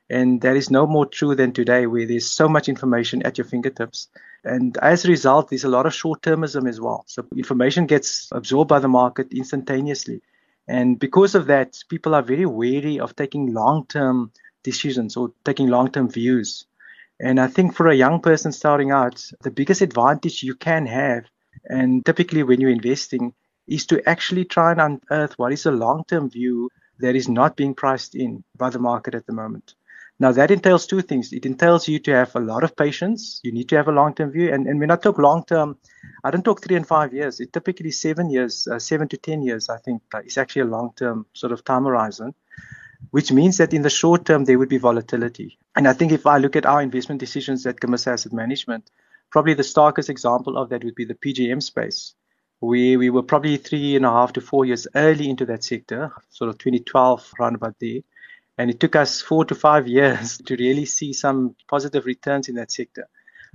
And 0.09 0.41
that 0.41 0.55
is 0.55 0.69
no 0.69 0.85
more 0.85 1.05
true 1.05 1.33
than 1.33 1.53
today, 1.53 1.87
where 1.87 2.05
there's 2.05 2.29
so 2.29 2.47
much 2.47 2.67
information 2.69 3.23
at 3.23 3.37
your 3.37 3.45
fingertips. 3.45 4.09
And 4.43 4.77
as 4.77 5.05
a 5.05 5.07
result, 5.07 5.49
there's 5.49 5.63
a 5.63 5.69
lot 5.69 5.85
of 5.85 5.93
short 5.93 6.21
termism 6.21 6.67
as 6.67 6.79
well. 6.79 7.05
So 7.07 7.25
information 7.35 7.87
gets 7.87 8.29
absorbed 8.31 8.69
by 8.69 8.79
the 8.79 8.89
market 8.89 9.31
instantaneously. 9.31 10.21
And 10.67 10.99
because 10.99 11.35
of 11.35 11.47
that, 11.47 11.81
people 11.89 12.13
are 12.13 12.21
very 12.21 12.45
wary 12.45 12.99
of 12.99 13.15
taking 13.15 13.53
long 13.53 13.85
term 13.87 14.31
decisions 14.63 15.15
or 15.17 15.31
taking 15.45 15.67
long 15.67 15.91
term 15.91 16.09
views. 16.09 16.65
And 17.19 17.39
I 17.39 17.47
think 17.47 17.73
for 17.73 17.87
a 17.87 17.95
young 17.95 18.21
person 18.21 18.51
starting 18.51 18.91
out, 18.91 19.23
the 19.41 19.51
biggest 19.51 19.81
advantage 19.81 20.43
you 20.43 20.55
can 20.55 20.85
have 20.85 21.25
and 21.65 22.05
typically, 22.05 22.43
when 22.43 22.59
you're 22.59 22.69
investing, 22.69 23.33
is 23.67 23.85
to 23.87 24.07
actually 24.07 24.45
try 24.45 24.71
and 24.71 24.81
unearth 25.09 25.33
what 25.39 25.53
is 25.53 25.65
a 25.65 25.71
long 25.71 26.03
term 26.07 26.29
view 26.29 26.69
that 26.99 27.15
is 27.15 27.29
not 27.29 27.55
being 27.55 27.73
priced 27.73 28.15
in 28.15 28.43
by 28.57 28.69
the 28.69 28.79
market 28.79 29.15
at 29.15 29.25
the 29.25 29.33
moment. 29.33 29.75
Now, 30.19 30.31
that 30.31 30.51
entails 30.51 30.85
two 30.85 31.01
things. 31.01 31.33
It 31.33 31.45
entails 31.45 31.87
you 31.87 31.99
to 31.99 32.11
have 32.11 32.35
a 32.35 32.39
lot 32.39 32.63
of 32.63 32.75
patience. 32.75 33.39
You 33.43 33.51
need 33.51 33.67
to 33.69 33.75
have 33.75 33.87
a 33.87 33.91
long 33.91 34.13
term 34.13 34.31
view. 34.31 34.53
And, 34.53 34.67
and 34.67 34.79
when 34.79 34.91
I 34.91 34.95
talk 34.95 35.17
long 35.17 35.43
term, 35.43 35.77
I 36.23 36.31
don't 36.31 36.45
talk 36.45 36.61
three 36.61 36.75
and 36.75 36.87
five 36.87 37.13
years. 37.13 37.39
It 37.39 37.51
typically 37.51 37.91
seven 37.91 38.29
years, 38.29 38.67
uh, 38.67 38.79
seven 38.79 39.07
to 39.09 39.17
10 39.17 39.41
years, 39.41 39.69
I 39.69 39.77
think, 39.79 40.03
uh, 40.13 40.19
is 40.19 40.37
actually 40.37 40.61
a 40.63 40.65
long 40.65 40.93
term 40.95 41.25
sort 41.33 41.51
of 41.51 41.65
time 41.65 41.85
horizon, 41.85 42.35
which 43.09 43.31
means 43.31 43.57
that 43.57 43.73
in 43.73 43.81
the 43.81 43.89
short 43.89 44.25
term, 44.25 44.45
there 44.45 44.59
would 44.59 44.69
be 44.69 44.77
volatility. 44.77 45.57
And 45.75 45.87
I 45.87 45.93
think 45.93 46.11
if 46.11 46.27
I 46.27 46.37
look 46.37 46.55
at 46.55 46.67
our 46.67 46.81
investment 46.81 47.19
decisions 47.19 47.65
at 47.65 47.79
Camissa 47.79 48.11
Asset 48.11 48.33
Management, 48.33 48.91
Probably 49.33 49.55
the 49.55 49.63
starkest 49.63 50.11
example 50.11 50.59
of 50.59 50.69
that 50.69 50.83
would 50.83 50.93
be 50.93 51.05
the 51.05 51.15
PGM 51.15 51.63
space, 51.63 52.13
where 52.59 52.99
we 52.99 53.09
were 53.09 53.23
probably 53.23 53.57
three 53.57 53.95
and 53.95 54.05
a 54.05 54.11
half 54.11 54.31
to 54.33 54.41
four 54.41 54.63
years 54.63 54.85
early 54.93 55.27
into 55.27 55.43
that 55.47 55.63
sector, 55.63 56.13
sort 56.29 56.51
of 56.51 56.59
2012, 56.59 57.33
around 57.39 57.55
about 57.55 57.73
there. 57.81 58.01
And 58.59 58.69
it 58.69 58.79
took 58.79 58.95
us 58.95 59.23
four 59.23 59.43
to 59.45 59.55
five 59.55 59.87
years 59.87 60.37
to 60.45 60.55
really 60.55 60.85
see 60.85 61.13
some 61.13 61.55
positive 61.67 62.05
returns 62.05 62.47
in 62.47 62.53
that 62.57 62.71
sector. 62.71 63.09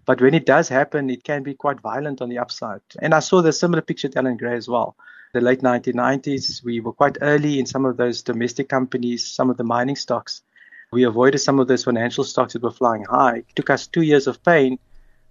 But 0.05 0.21
when 0.21 0.35
it 0.35 0.47
does 0.47 0.69
happen, 0.69 1.11
it 1.11 1.23
can 1.23 1.45
be 1.45 1.55
quite 1.55 1.81
violent 1.81 2.21
on 2.23 2.29
the 2.29 2.39
upside. 2.39 2.81
And 3.01 3.15
I 3.15 3.21
saw 3.21 3.41
the 3.41 3.53
similar 3.53 3.83
picture 3.83 4.09
at 4.09 4.17
Allan 4.17 4.37
Gray 4.37 4.57
as 4.57 4.67
well. 4.67 4.97
The 5.33 5.41
late 5.41 5.61
1990s, 5.61 6.65
we 6.65 6.81
were 6.81 6.93
quite 6.93 7.19
early 7.21 7.61
in 7.61 7.67
some 7.67 7.85
of 7.85 7.97
those 7.97 8.23
domestic 8.23 8.69
companies, 8.69 9.25
some 9.29 9.49
of 9.49 9.57
the 9.57 9.63
mining 9.63 9.95
stocks. 9.95 10.43
We 10.91 11.05
avoided 11.05 11.39
some 11.39 11.61
of 11.61 11.69
those 11.69 11.85
financial 11.85 12.25
stocks 12.25 12.55
that 12.55 12.63
were 12.63 12.73
flying 12.73 13.05
high. 13.05 13.45
It 13.49 13.55
took 13.55 13.71
us 13.71 13.87
two 13.87 14.03
years 14.03 14.27
of 14.27 14.43
pain 14.43 14.81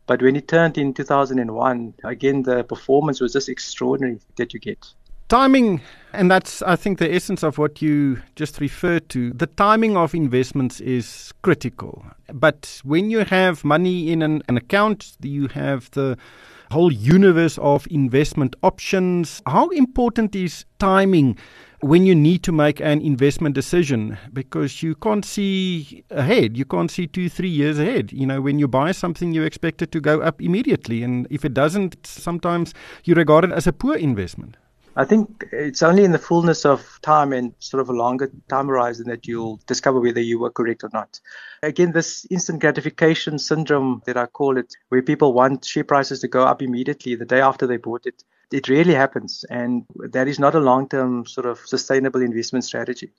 but 0.07 0.21
when 0.21 0.35
it 0.35 0.47
turned 0.47 0.77
in 0.77 0.93
2001, 0.93 1.93
again, 2.03 2.43
the 2.43 2.63
performance 2.63 3.19
was 3.19 3.33
just 3.33 3.49
extraordinary 3.49 4.19
that 4.37 4.53
you 4.53 4.59
get. 4.59 4.87
Timing, 5.27 5.81
and 6.13 6.31
that's, 6.31 6.61
I 6.61 6.77
think, 6.77 6.99
the 6.99 7.13
essence 7.13 7.43
of 7.43 7.57
what 7.57 7.81
you 7.81 8.21
just 8.37 8.61
referred 8.61 9.09
to. 9.09 9.33
The 9.33 9.47
timing 9.47 9.97
of 9.97 10.15
investments 10.15 10.79
is 10.79 11.33
critical. 11.41 12.05
But 12.33 12.79
when 12.85 13.11
you 13.11 13.25
have 13.25 13.65
money 13.65 14.09
in 14.09 14.21
an, 14.21 14.41
an 14.47 14.55
account, 14.55 15.17
you 15.21 15.49
have 15.49 15.91
the 15.91 16.17
whole 16.71 16.93
universe 16.93 17.57
of 17.57 17.85
investment 17.91 18.55
options. 18.63 19.41
How 19.45 19.67
important 19.69 20.33
is 20.33 20.63
timing 20.79 21.37
when 21.81 22.05
you 22.05 22.15
need 22.15 22.43
to 22.43 22.51
make 22.51 22.79
an 22.79 23.01
investment 23.01 23.53
decision 23.53 24.17
because 24.33 24.81
you 24.81 24.95
can't 24.95 25.23
see 25.23 26.03
ahead. 26.09 26.57
You 26.57 26.65
can't 26.65 26.89
see 26.89 27.07
two, 27.07 27.29
three 27.29 27.49
years 27.49 27.77
ahead. 27.77 28.11
You 28.11 28.25
know, 28.25 28.41
when 28.41 28.57
you 28.57 28.67
buy 28.67 28.91
something, 28.91 29.31
you 29.31 29.43
expect 29.43 29.81
it 29.81 29.91
to 29.91 29.99
go 29.99 30.21
up 30.21 30.41
immediately. 30.41 31.03
And 31.03 31.27
if 31.29 31.45
it 31.45 31.53
doesn't, 31.53 32.05
sometimes 32.05 32.73
you 33.03 33.13
regard 33.13 33.45
it 33.45 33.51
as 33.51 33.67
a 33.67 33.73
poor 33.73 33.95
investment. 33.95 34.57
I 34.95 35.05
think 35.05 35.45
it's 35.51 35.83
only 35.83 36.03
in 36.03 36.11
the 36.11 36.17
fullness 36.17 36.65
of 36.65 36.99
time 37.03 37.31
and 37.31 37.53
sort 37.59 37.81
of 37.81 37.89
a 37.89 37.93
longer 37.93 38.31
time 38.49 38.65
horizon 38.65 39.07
that 39.09 39.27
you'll 39.27 39.59
discover 39.67 39.99
whether 39.99 40.19
you 40.19 40.39
were 40.39 40.49
correct 40.49 40.83
or 40.83 40.89
not. 40.91 41.19
Again, 41.61 41.91
this 41.91 42.25
instant 42.31 42.61
gratification 42.61 43.37
syndrome 43.37 44.01
that 44.07 44.17
I 44.17 44.25
call 44.25 44.57
it, 44.57 44.73
where 44.89 45.03
people 45.03 45.33
want 45.33 45.63
share 45.63 45.83
prices 45.83 46.21
to 46.21 46.27
go 46.27 46.45
up 46.45 46.63
immediately 46.63 47.13
the 47.13 47.25
day 47.25 47.41
after 47.41 47.67
they 47.67 47.77
bought 47.77 48.07
it, 48.07 48.23
it 48.51 48.69
really 48.69 48.93
happens. 48.93 49.45
And 49.49 49.85
that 49.95 50.27
is 50.27 50.39
not 50.39 50.55
a 50.55 50.59
long 50.59 50.87
term 50.89 51.25
sort 51.25 51.45
of 51.45 51.59
sustainable 51.59 52.21
investment 52.21 52.65
strategy. 52.65 53.11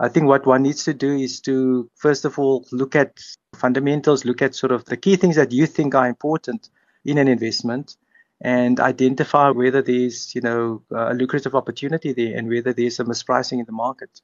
I 0.00 0.08
think 0.08 0.26
what 0.26 0.46
one 0.46 0.62
needs 0.62 0.84
to 0.84 0.94
do 0.94 1.16
is 1.16 1.40
to, 1.40 1.90
first 1.96 2.24
of 2.24 2.38
all, 2.38 2.64
look 2.70 2.94
at 2.94 3.20
fundamentals, 3.56 4.24
look 4.24 4.42
at 4.42 4.54
sort 4.54 4.70
of 4.70 4.84
the 4.84 4.96
key 4.96 5.16
things 5.16 5.36
that 5.36 5.50
you 5.50 5.66
think 5.66 5.94
are 5.94 6.06
important 6.06 6.70
in 7.04 7.18
an 7.18 7.26
investment 7.26 7.96
and 8.40 8.78
identify 8.78 9.50
whether 9.50 9.82
there's, 9.82 10.34
you 10.34 10.40
know, 10.40 10.82
a 10.92 11.14
lucrative 11.14 11.56
opportunity 11.56 12.12
there 12.12 12.36
and 12.36 12.48
whether 12.48 12.72
there's 12.72 13.00
a 13.00 13.04
mispricing 13.04 13.58
in 13.58 13.64
the 13.64 13.72
market. 13.72 14.20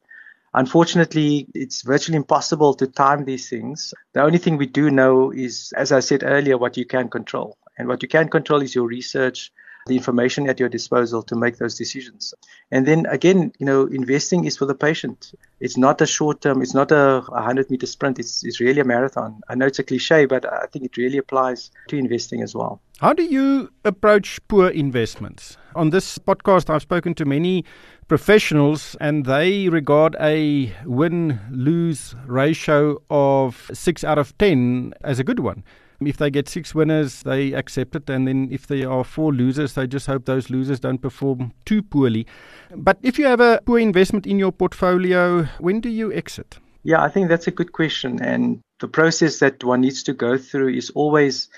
Unfortunately, 0.56 1.48
it's 1.52 1.82
virtually 1.82 2.16
impossible 2.16 2.74
to 2.74 2.86
time 2.86 3.24
these 3.24 3.48
things. 3.48 3.92
The 4.12 4.22
only 4.22 4.38
thing 4.38 4.56
we 4.56 4.66
do 4.66 4.88
know 4.88 5.32
is, 5.32 5.72
as 5.76 5.90
I 5.90 5.98
said 5.98 6.22
earlier, 6.22 6.56
what 6.56 6.76
you 6.76 6.84
can 6.84 7.08
control. 7.08 7.58
And 7.76 7.88
what 7.88 8.02
you 8.02 8.08
can 8.08 8.28
control 8.28 8.62
is 8.62 8.72
your 8.72 8.86
research, 8.86 9.50
the 9.86 9.96
information 9.96 10.48
at 10.48 10.58
your 10.58 10.68
disposal 10.68 11.22
to 11.22 11.36
make 11.36 11.58
those 11.58 11.76
decisions. 11.76 12.32
And 12.70 12.86
then 12.86 13.06
again, 13.06 13.52
you 13.58 13.66
know, 13.66 13.86
investing 13.86 14.44
is 14.44 14.56
for 14.56 14.64
the 14.64 14.74
patient. 14.74 15.32
It's 15.60 15.76
not 15.76 16.00
a 16.00 16.06
short 16.06 16.40
term, 16.40 16.62
it's 16.62 16.74
not 16.74 16.90
a 16.90 17.22
100 17.28 17.70
meter 17.70 17.86
sprint, 17.86 18.18
it's, 18.18 18.44
it's 18.44 18.60
really 18.60 18.80
a 18.80 18.84
marathon. 18.84 19.40
I 19.48 19.54
know 19.54 19.66
it's 19.66 19.78
a 19.78 19.84
cliche, 19.84 20.24
but 20.24 20.50
I 20.50 20.66
think 20.66 20.84
it 20.84 20.96
really 20.96 21.18
applies 21.18 21.70
to 21.88 21.96
investing 21.96 22.42
as 22.42 22.54
well. 22.54 22.80
How 23.00 23.12
do 23.12 23.24
you 23.24 23.70
approach 23.84 24.40
poor 24.48 24.68
investments? 24.68 25.56
On 25.74 25.90
this 25.90 26.18
podcast, 26.18 26.70
I've 26.70 26.82
spoken 26.82 27.14
to 27.16 27.24
many 27.24 27.64
professionals, 28.08 28.96
and 29.00 29.26
they 29.26 29.68
regard 29.68 30.16
a 30.20 30.72
win 30.84 31.40
lose 31.50 32.14
ratio 32.26 33.02
of 33.10 33.70
6 33.72 34.04
out 34.04 34.18
of 34.18 34.36
10 34.38 34.94
as 35.02 35.18
a 35.18 35.24
good 35.24 35.40
one. 35.40 35.64
Um, 36.00 36.06
if 36.06 36.16
they 36.16 36.30
get 36.30 36.48
six 36.48 36.74
winners, 36.74 37.22
they 37.22 37.52
accept 37.52 37.94
it. 37.96 38.10
And 38.10 38.26
then 38.26 38.48
if 38.50 38.66
there 38.66 38.90
are 38.90 39.04
four 39.04 39.32
losers, 39.32 39.74
they 39.74 39.86
just 39.86 40.06
hope 40.06 40.24
those 40.24 40.50
losers 40.50 40.80
don't 40.80 41.00
perform 41.00 41.52
too 41.64 41.82
poorly. 41.82 42.26
But 42.74 42.98
if 43.02 43.18
you 43.18 43.26
have 43.26 43.40
a 43.40 43.60
poor 43.64 43.78
investment 43.78 44.26
in 44.26 44.38
your 44.38 44.52
portfolio, 44.52 45.44
when 45.58 45.80
do 45.80 45.88
you 45.88 46.12
exit? 46.12 46.58
Yeah, 46.82 47.02
I 47.02 47.08
think 47.08 47.28
that's 47.28 47.46
a 47.46 47.50
good 47.50 47.72
question. 47.72 48.22
And 48.22 48.60
the 48.80 48.88
process 48.88 49.38
that 49.38 49.64
one 49.64 49.80
needs 49.80 50.02
to 50.04 50.12
go 50.12 50.36
through 50.36 50.68
is 50.68 50.90
always 50.90 51.48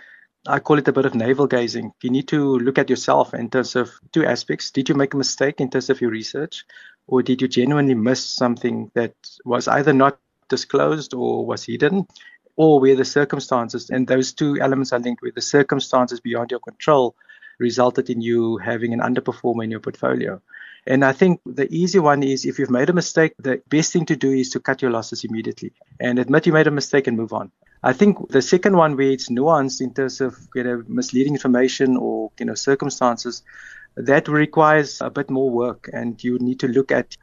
I 0.49 0.61
call 0.61 0.79
it 0.79 0.89
a 0.89 0.93
bit 0.93 1.07
of 1.07 1.15
navel 1.15 1.47
gazing. 1.47 1.93
You 2.03 2.11
need 2.11 2.29
to 2.29 2.59
look 2.59 2.79
at 2.79 2.89
yourself 2.89 3.35
in 3.35 3.51
terms 3.51 3.75
of 3.75 3.91
two 4.13 4.25
aspects. 4.25 4.71
Did 4.71 4.89
you 4.89 4.95
make 4.95 5.15
a 5.15 5.17
mistake 5.17 5.61
in 5.61 5.71
terms 5.71 5.91
of 5.91 6.01
your 6.01 6.11
research, 6.11 6.65
or 7.07 7.23
did 7.23 7.43
you 7.43 7.49
genuinely 7.49 7.95
miss 7.95 8.25
something 8.25 8.91
that 8.95 9.15
was 9.45 9.67
either 9.69 9.93
not 9.93 10.19
disclosed 10.49 11.15
or 11.15 11.45
was 11.45 11.65
hidden? 11.65 12.07
Or 12.57 12.81
where 12.81 12.97
the 12.97 13.05
circumstances, 13.05 13.91
and 13.91 14.07
those 14.07 14.33
two 14.33 14.59
elements 14.61 14.93
are 14.93 14.99
linked, 14.99 15.23
where 15.23 15.33
the 15.33 15.43
circumstances 15.43 16.21
beyond 16.21 16.51
your 16.51 16.61
control 16.61 17.15
resulted 17.59 18.11
in 18.11 18.21
you 18.21 18.59
having 18.59 18.93
an 18.93 19.01
underperformer 19.01 19.65
in 19.65 19.71
your 19.71 19.81
portfolio. 19.81 20.41
And 20.87 21.05
I 21.05 21.13
think 21.13 21.41
the 21.45 21.67
easy 21.75 21.99
one 21.99 22.23
is 22.23 22.45
if 22.45 22.59
you've 22.59 22.71
made 22.71 22.91
a 22.91 22.93
mistake, 22.93 23.35
the 23.39 23.61
best 23.69 23.93
thing 23.93 24.07
to 24.07 24.17
do 24.17 24.31
is 24.31 24.51
to 24.51 24.61
cut 24.61 24.83
your 24.83 24.91
losses 24.91 25.25
immediately 25.25 25.73
and 25.99 26.19
admit 26.19 26.47
you 26.47 26.53
made 26.53 26.69
a 26.69 26.71
mistake 26.71 27.09
and 27.09 27.17
move 27.17 27.33
on. 27.33 27.51
I 27.83 27.93
think 27.93 28.29
the 28.31 28.43
second 28.43 28.77
one 28.77 28.97
where 28.97 29.11
it's 29.11 29.29
nuanced 29.29 29.81
in 29.81 29.93
terms 29.93 30.21
of 30.21 30.37
you 30.55 30.63
know 30.63 30.85
misleading 30.87 31.35
information 31.35 31.97
or 31.97 32.31
you 32.39 32.47
know 32.47 32.55
circumstances, 32.55 33.43
that 33.97 34.29
requires 34.29 35.01
a 35.01 35.11
bit 35.11 35.29
more 35.31 35.51
work 35.51 35.89
and 35.93 36.23
you 36.23 36.39
need 36.39 36.61
to 36.61 36.69
look 36.69 36.93
at 36.93 37.17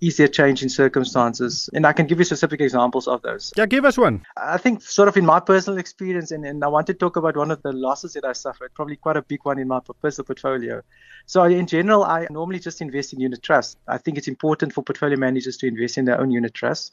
is 0.00 0.16
there 0.16 0.28
change 0.28 0.62
in 0.62 0.68
circumstances? 0.68 1.68
And 1.74 1.86
I 1.86 1.92
can 1.92 2.06
give 2.06 2.18
you 2.18 2.24
specific 2.24 2.60
examples 2.60 3.06
of 3.06 3.22
those. 3.22 3.52
Yeah, 3.56 3.66
give 3.66 3.84
us 3.84 3.98
one. 3.98 4.24
I 4.36 4.56
think, 4.56 4.82
sort 4.82 5.08
of 5.08 5.16
in 5.16 5.26
my 5.26 5.40
personal 5.40 5.78
experience, 5.78 6.30
and, 6.30 6.44
and 6.44 6.64
I 6.64 6.68
want 6.68 6.86
to 6.86 6.94
talk 6.94 7.16
about 7.16 7.36
one 7.36 7.50
of 7.50 7.62
the 7.62 7.72
losses 7.72 8.14
that 8.14 8.24
I 8.24 8.32
suffered, 8.32 8.72
probably 8.74 8.96
quite 8.96 9.16
a 9.16 9.22
big 9.22 9.44
one 9.44 9.58
in 9.58 9.68
my 9.68 9.80
personal 10.00 10.26
portfolio. 10.26 10.82
So, 11.26 11.44
in 11.44 11.66
general, 11.66 12.04
I 12.04 12.26
normally 12.30 12.60
just 12.60 12.80
invest 12.80 13.12
in 13.12 13.20
unit 13.20 13.42
trusts. 13.42 13.76
I 13.86 13.98
think 13.98 14.16
it's 14.16 14.28
important 14.28 14.72
for 14.72 14.82
portfolio 14.82 15.18
managers 15.18 15.56
to 15.58 15.66
invest 15.66 15.98
in 15.98 16.06
their 16.06 16.20
own 16.20 16.30
unit 16.30 16.54
trusts. 16.54 16.90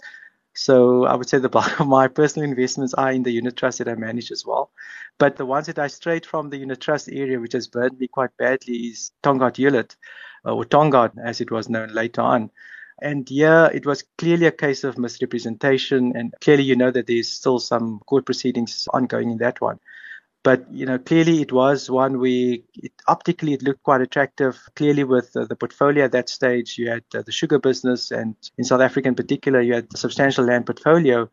So 0.58 1.06
I 1.06 1.16
would 1.16 1.30
say 1.30 1.38
the 1.38 1.50
bulk 1.50 1.80
of 1.80 1.88
my 1.88 2.08
personal 2.08 2.50
investments 2.50 2.96
are 2.96 3.12
in 3.12 3.22
the 3.22 3.32
unit 3.32 3.56
trust 3.56 3.78
that 3.78 3.88
I 3.88 3.94
manage 3.94 4.32
as 4.32 4.44
well. 4.44 4.72
But 5.20 5.36
the 5.36 5.46
ones 5.46 5.68
that 5.68 5.78
I 5.78 5.86
strayed 5.86 6.26
from 6.26 6.50
the 6.50 6.58
unit 6.58 6.82
trust 6.82 7.10
area, 7.12 7.40
which 7.40 7.54
has 7.54 7.68
burned 7.68 8.00
me 8.00 8.08
quite 8.08 8.36
badly, 8.38 8.74
is 8.74 9.12
Tongaat 9.22 9.58
Hulett, 9.58 9.96
uh, 10.46 10.56
or 10.56 10.66
Tongaat 10.66 11.12
as 11.24 11.42
it 11.42 11.52
was 11.52 11.70
known 11.70 11.94
later 11.94 12.22
on. 12.22 12.50
And 13.00 13.30
yeah, 13.30 13.68
it 13.68 13.86
was 13.86 14.04
clearly 14.18 14.48
a 14.48 14.52
case 14.52 14.84
of 14.84 14.98
misrepresentation, 14.98 16.14
and 16.16 16.34
clearly 16.42 16.64
you 16.64 16.76
know 16.76 16.90
that 16.90 17.08
there's 17.08 17.32
still 17.32 17.60
some 17.60 18.00
court 18.00 18.26
proceedings 18.26 18.88
ongoing 18.92 19.30
in 19.30 19.38
that 19.38 19.62
one. 19.62 19.80
But 20.44 20.72
you 20.72 20.86
know, 20.86 20.98
clearly 20.98 21.42
it 21.42 21.52
was 21.52 21.90
one 21.90 22.20
where 22.20 22.58
it, 22.76 22.92
optically 23.08 23.54
it 23.54 23.62
looked 23.62 23.84
quite 23.84 24.02
attractive. 24.02 24.58
Clearly, 24.76 25.04
with 25.04 25.36
uh, 25.36 25.46
the 25.46 25.56
portfolio 25.56 26.06
at 26.06 26.14
that 26.14 26.30
stage, 26.30 26.78
you 26.78 26.90
had 26.90 27.04
uh, 27.14 27.22
the 27.22 27.32
sugar 27.32 27.60
business, 27.60 28.12
and 28.12 28.36
in 28.58 28.64
South 28.64 28.82
Africa 28.82 29.10
in 29.10 29.16
particular, 29.16 29.62
you 29.62 29.74
had 29.74 29.88
a 29.94 29.98
substantial 29.98 30.46
land 30.46 30.66
portfolio, 30.66 31.30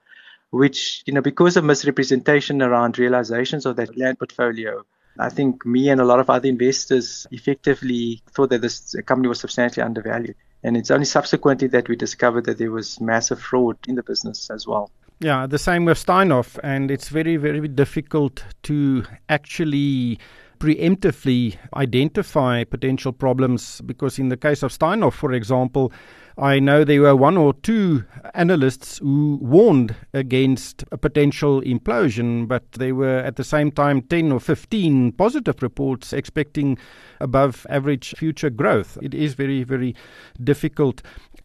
which 0.50 1.02
you 1.06 1.14
know 1.14 1.22
because 1.22 1.56
of 1.56 1.64
misrepresentation 1.64 2.60
around 2.60 2.98
realizations 2.98 3.64
of 3.64 3.76
that 3.76 3.96
land 3.96 4.18
portfolio, 4.18 4.84
I 5.18 5.28
think 5.28 5.64
me 5.64 5.88
and 5.90 6.00
a 6.00 6.04
lot 6.04 6.20
of 6.20 6.28
other 6.28 6.48
investors 6.48 7.26
effectively 7.30 8.22
thought 8.32 8.50
that 8.50 8.62
this 8.62 8.96
company 9.06 9.28
was 9.28 9.40
substantially 9.40 9.84
undervalued. 9.84 10.36
And 10.64 10.76
it's 10.76 10.90
only 10.90 11.04
subsequently 11.04 11.68
that 11.68 11.88
we 11.88 11.94
discovered 11.94 12.46
that 12.46 12.58
there 12.58 12.70
was 12.70 13.00
massive 13.00 13.40
fraud 13.40 13.76
in 13.86 13.94
the 13.94 14.02
business 14.02 14.50
as 14.50 14.66
well. 14.66 14.90
Yeah, 15.20 15.46
the 15.46 15.58
same 15.58 15.84
with 15.84 16.04
Steinhoff. 16.04 16.58
And 16.64 16.90
it's 16.90 17.08
very, 17.08 17.36
very 17.36 17.68
difficult 17.68 18.42
to 18.64 19.04
actually 19.28 20.18
preemptively 20.64 21.56
identify 21.76 22.64
potential 22.64 23.12
problems 23.12 23.82
because, 23.82 24.18
in 24.18 24.30
the 24.30 24.36
case 24.36 24.62
of 24.62 24.72
Steinhoff, 24.72 25.12
for 25.12 25.32
example, 25.34 25.92
I 26.38 26.58
know 26.58 26.84
there 26.84 27.02
were 27.02 27.14
one 27.14 27.36
or 27.36 27.52
two 27.52 28.04
analysts 28.32 28.96
who 28.98 29.38
warned 29.42 29.94
against 30.14 30.82
a 30.90 30.96
potential 30.96 31.60
implosion, 31.60 32.48
but 32.48 32.72
there 32.72 32.94
were 32.94 33.18
at 33.18 33.36
the 33.36 33.44
same 33.44 33.70
time 33.70 34.00
10 34.00 34.32
or 34.32 34.40
15 34.40 35.12
positive 35.12 35.62
reports 35.62 36.14
expecting 36.14 36.78
above 37.20 37.66
average 37.68 38.14
future 38.16 38.50
growth. 38.50 38.96
It 39.02 39.12
is 39.12 39.34
very, 39.34 39.64
very 39.64 39.94
difficult. 40.42 41.02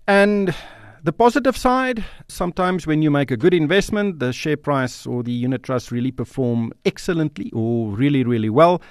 And 0.07 0.55
the 1.03 1.13
positive 1.13 1.57
side, 1.57 2.05
sometimes 2.29 2.87
when 2.87 3.01
you 3.01 3.11
make 3.11 3.31
a 3.31 3.37
good 3.37 3.53
investment, 3.53 4.19
the 4.19 4.31
share 4.31 4.57
price 4.57 5.05
or 5.05 5.23
the 5.23 5.31
unit 5.31 5.63
trust 5.63 5.91
really 5.91 6.11
perform 6.11 6.71
excellently 6.85 7.51
or 7.53 7.91
really, 7.91 8.23
really 8.23 8.49
well. 8.49 8.81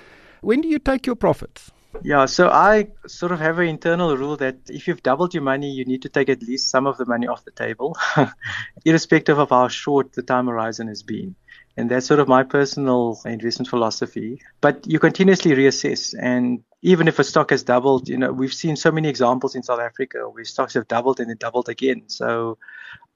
When 0.40 0.60
do 0.60 0.68
you 0.68 0.78
take 0.78 1.06
your 1.06 1.16
profits? 1.16 1.70
Yeah, 2.02 2.26
so 2.26 2.48
I 2.48 2.88
sort 3.06 3.32
of 3.32 3.40
have 3.40 3.58
an 3.58 3.66
internal 3.66 4.16
rule 4.16 4.36
that 4.36 4.56
if 4.68 4.86
you've 4.86 5.02
doubled 5.02 5.34
your 5.34 5.42
money, 5.42 5.70
you 5.70 5.84
need 5.84 6.02
to 6.02 6.08
take 6.08 6.28
at 6.28 6.42
least 6.42 6.70
some 6.70 6.86
of 6.86 6.96
the 6.96 7.06
money 7.06 7.26
off 7.26 7.44
the 7.44 7.50
table, 7.50 7.96
irrespective 8.84 9.38
of 9.38 9.50
how 9.50 9.68
short 9.68 10.12
the 10.12 10.22
time 10.22 10.46
horizon 10.46 10.88
has 10.88 11.02
been. 11.02 11.34
And 11.76 11.90
that's 11.90 12.06
sort 12.06 12.20
of 12.20 12.28
my 12.28 12.42
personal 12.42 13.20
investment 13.24 13.68
philosophy. 13.68 14.42
But 14.60 14.86
you 14.86 14.98
continuously 14.98 15.52
reassess. 15.52 16.14
And 16.20 16.64
even 16.82 17.08
if 17.08 17.18
a 17.18 17.24
stock 17.24 17.50
has 17.50 17.62
doubled, 17.62 18.08
you 18.08 18.18
know, 18.18 18.32
we've 18.32 18.52
seen 18.52 18.76
so 18.76 18.90
many 18.90 19.08
examples 19.08 19.54
in 19.54 19.62
South 19.62 19.80
Africa 19.80 20.28
where 20.28 20.44
stocks 20.44 20.74
have 20.74 20.88
doubled 20.88 21.20
and 21.20 21.30
then 21.30 21.36
doubled 21.38 21.68
again. 21.68 22.02
So 22.08 22.58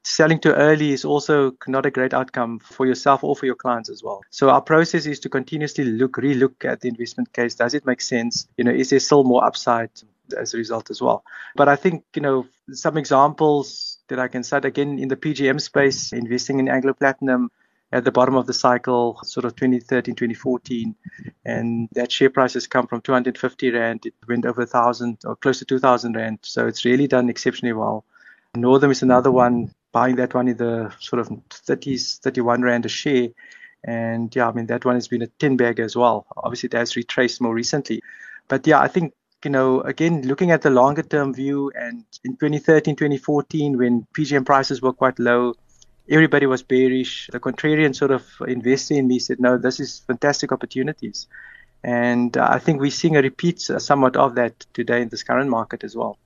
selling 0.02 0.40
too 0.40 0.52
early 0.52 0.92
is 0.92 1.04
also 1.04 1.52
not 1.66 1.86
a 1.86 1.90
great 1.90 2.12
outcome 2.12 2.58
for 2.58 2.86
yourself 2.86 3.22
or 3.22 3.36
for 3.36 3.46
your 3.46 3.54
clients 3.54 3.88
as 3.88 4.02
well. 4.02 4.22
So 4.30 4.50
our 4.50 4.60
process 4.60 5.06
is 5.06 5.20
to 5.20 5.28
continuously 5.28 5.84
look, 5.84 6.16
relook 6.16 6.64
at 6.64 6.80
the 6.80 6.88
investment 6.88 7.32
case. 7.32 7.54
Does 7.54 7.74
it 7.74 7.86
make 7.86 8.00
sense? 8.00 8.46
You 8.56 8.64
know, 8.64 8.72
is 8.72 8.90
there 8.90 9.00
still 9.00 9.24
more 9.24 9.44
upside 9.44 9.90
as 10.36 10.54
a 10.54 10.56
result 10.56 10.90
as 10.90 11.00
well? 11.00 11.24
But 11.56 11.68
I 11.68 11.76
think, 11.76 12.04
you 12.14 12.22
know, 12.22 12.46
some 12.72 12.96
examples 12.96 13.98
that 14.08 14.18
I 14.18 14.28
can 14.28 14.42
cite 14.42 14.64
again 14.64 14.98
in 14.98 15.08
the 15.08 15.16
PGM 15.16 15.60
space, 15.60 16.12
investing 16.12 16.58
in 16.58 16.68
Anglo 16.68 16.94
Platinum 16.94 17.50
at 17.92 18.04
the 18.04 18.10
bottom 18.10 18.34
of 18.34 18.46
the 18.46 18.54
cycle, 18.54 19.20
sort 19.22 19.44
of 19.44 19.54
2013, 19.54 20.14
2014. 20.14 20.94
And 21.44 21.88
that 21.92 22.10
share 22.10 22.30
price 22.30 22.54
has 22.54 22.66
come 22.66 22.86
from 22.86 23.02
250 23.02 23.70
Rand. 23.70 24.06
It 24.06 24.14
went 24.26 24.46
over 24.46 24.62
1,000 24.62 25.18
or 25.26 25.36
close 25.36 25.58
to 25.58 25.64
2,000 25.64 26.16
Rand. 26.16 26.38
So 26.42 26.66
it's 26.66 26.84
really 26.84 27.06
done 27.06 27.28
exceptionally 27.28 27.74
well. 27.74 28.04
Northam 28.54 28.90
is 28.90 29.02
another 29.02 29.30
one 29.30 29.72
buying 29.92 30.16
that 30.16 30.34
one 30.34 30.48
in 30.48 30.56
the 30.56 30.92
sort 30.98 31.20
of 31.20 31.28
30s, 31.28 32.18
31 32.18 32.62
Rand 32.62 32.86
a 32.86 32.88
share. 32.88 33.28
And 33.84 34.34
yeah, 34.34 34.48
I 34.48 34.52
mean, 34.52 34.66
that 34.66 34.84
one 34.84 34.94
has 34.94 35.08
been 35.08 35.22
a 35.22 35.26
10 35.26 35.56
bag 35.56 35.80
as 35.80 35.94
well. 35.96 36.26
Obviously, 36.36 36.68
it 36.68 36.74
has 36.74 36.96
retraced 36.96 37.40
more 37.40 37.54
recently. 37.54 38.02
But 38.48 38.66
yeah, 38.66 38.80
I 38.80 38.88
think, 38.88 39.12
you 39.44 39.50
know, 39.50 39.80
again, 39.82 40.22
looking 40.22 40.50
at 40.50 40.62
the 40.62 40.70
longer 40.70 41.02
term 41.02 41.34
view 41.34 41.72
and 41.74 42.04
in 42.24 42.36
2013, 42.36 42.96
2014, 42.96 43.76
when 43.76 44.06
PGM 44.14 44.46
prices 44.46 44.80
were 44.80 44.92
quite 44.92 45.18
low, 45.18 45.54
everybody 46.08 46.46
was 46.46 46.62
bearish. 46.62 47.28
The 47.32 47.40
contrarian 47.40 47.94
sort 47.94 48.12
of 48.12 48.24
investor 48.46 48.94
in 48.94 49.08
me 49.08 49.18
said, 49.18 49.40
no, 49.40 49.58
this 49.58 49.80
is 49.80 50.00
fantastic 50.00 50.52
opportunities. 50.52 51.26
And 51.84 52.36
uh, 52.36 52.48
I 52.50 52.58
think 52.60 52.80
we're 52.80 52.90
seeing 52.90 53.16
a 53.16 53.22
repeat 53.22 53.68
uh, 53.68 53.78
somewhat 53.78 54.16
of 54.16 54.36
that 54.36 54.66
today 54.72 55.02
in 55.02 55.08
this 55.08 55.24
current 55.24 55.50
market 55.50 55.82
as 55.82 55.96
well. 55.96 56.18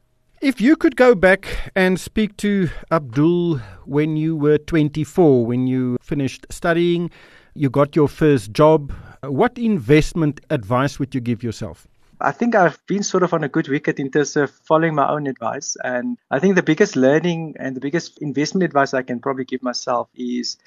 If 0.43 0.61
you 0.61 0.77
could 0.77 0.97
go 0.97 1.15
back 1.15 1.73
and 1.75 1.99
speak 1.99 2.37
to 2.39 2.69
Abdul 2.93 3.57
when 3.87 4.19
you 4.19 4.37
were 4.37 4.59
24, 4.59 5.47
when 5.47 5.67
you 5.67 5.97
finished 6.03 6.45
studying, 6.51 7.11
you 7.55 7.71
got 7.71 7.97
your 7.97 8.07
first 8.07 8.53
job, 8.53 8.93
what 9.23 9.57
investment 9.57 10.43
advice 10.51 10.99
would 10.99 11.15
you 11.15 11.23
give 11.23 11.43
yourself? 11.43 11.89
I 12.21 12.33
think 12.33 12.55
I've 12.55 12.79
been 12.87 13.03
sort 13.03 13.23
of 13.23 13.33
on 13.33 13.45
a 13.45 13.49
good 13.49 13.69
wicket 13.69 13.99
in 13.99 14.11
terms 14.11 14.37
of 14.37 14.51
following 14.51 14.95
my 14.95 15.09
own 15.09 15.27
advice. 15.27 15.75
And 15.83 16.19
I 16.31 16.39
think 16.39 16.55
the 16.55 16.63
biggest 16.63 16.97
learning 16.97 17.55
and 17.59 17.75
the 17.75 17.81
biggest 17.81 18.19
investment 18.19 18.65
advice 18.65 18.93
I 18.93 19.03
can 19.03 19.21
probably 19.21 19.45
give 19.45 19.63
myself 19.63 20.09
is 20.15 20.59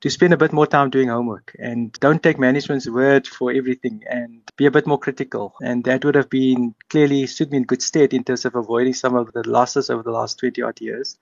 to 0.00 0.10
spend 0.10 0.32
a 0.32 0.36
bit 0.36 0.52
more 0.52 0.66
time 0.66 0.90
doing 0.90 1.08
homework 1.08 1.54
and 1.58 1.92
don't 1.94 2.22
take 2.22 2.38
management's 2.38 2.88
word 2.88 3.26
for 3.26 3.50
everything 3.50 4.02
and 4.08 4.42
be 4.56 4.66
a 4.66 4.70
bit 4.70 4.86
more 4.86 4.98
critical. 4.98 5.54
And 5.62 5.84
that 5.84 6.04
would 6.04 6.14
have 6.14 6.28
been 6.28 6.74
clearly 6.90 7.26
stood 7.26 7.50
me 7.50 7.58
in 7.58 7.64
good 7.64 7.82
stead 7.82 8.12
in 8.12 8.24
terms 8.24 8.44
of 8.44 8.54
avoiding 8.54 8.94
some 8.94 9.14
of 9.14 9.32
the 9.32 9.48
losses 9.48 9.88
over 9.90 10.02
the 10.02 10.10
last 10.10 10.38
20 10.38 10.62
odd 10.62 10.80
years. 10.80 11.16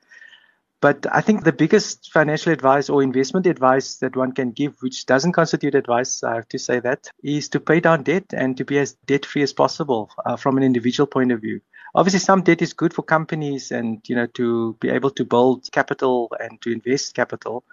But 0.84 1.06
I 1.10 1.22
think 1.22 1.44
the 1.44 1.52
biggest 1.52 2.12
financial 2.12 2.52
advice 2.52 2.90
or 2.90 3.02
investment 3.02 3.46
advice 3.46 3.96
that 3.98 4.16
one 4.16 4.32
can 4.32 4.50
give, 4.50 4.76
which 4.82 5.06
doesn't 5.06 5.32
constitute 5.32 5.74
advice, 5.74 6.22
I 6.22 6.34
have 6.34 6.48
to 6.48 6.58
say 6.58 6.78
that, 6.80 7.08
is 7.22 7.48
to 7.50 7.60
pay 7.60 7.80
down 7.80 8.02
debt 8.02 8.24
and 8.34 8.54
to 8.58 8.66
be 8.66 8.78
as 8.78 8.92
debt 9.06 9.24
free 9.24 9.42
as 9.42 9.54
possible 9.54 10.10
uh, 10.26 10.36
from 10.36 10.58
an 10.58 10.62
individual 10.62 11.06
point 11.06 11.32
of 11.32 11.40
view. 11.40 11.62
Obviously, 11.94 12.20
some 12.20 12.42
debt 12.42 12.60
is 12.60 12.74
good 12.74 12.92
for 12.92 13.02
companies 13.02 13.70
and, 13.70 14.06
you 14.08 14.14
know, 14.14 14.26
to 14.34 14.76
be 14.80 14.90
able 14.90 15.10
to 15.12 15.24
build 15.24 15.70
capital 15.72 16.30
and 16.38 16.60
to 16.60 16.70
invest 16.70 17.14
capital. 17.14 17.64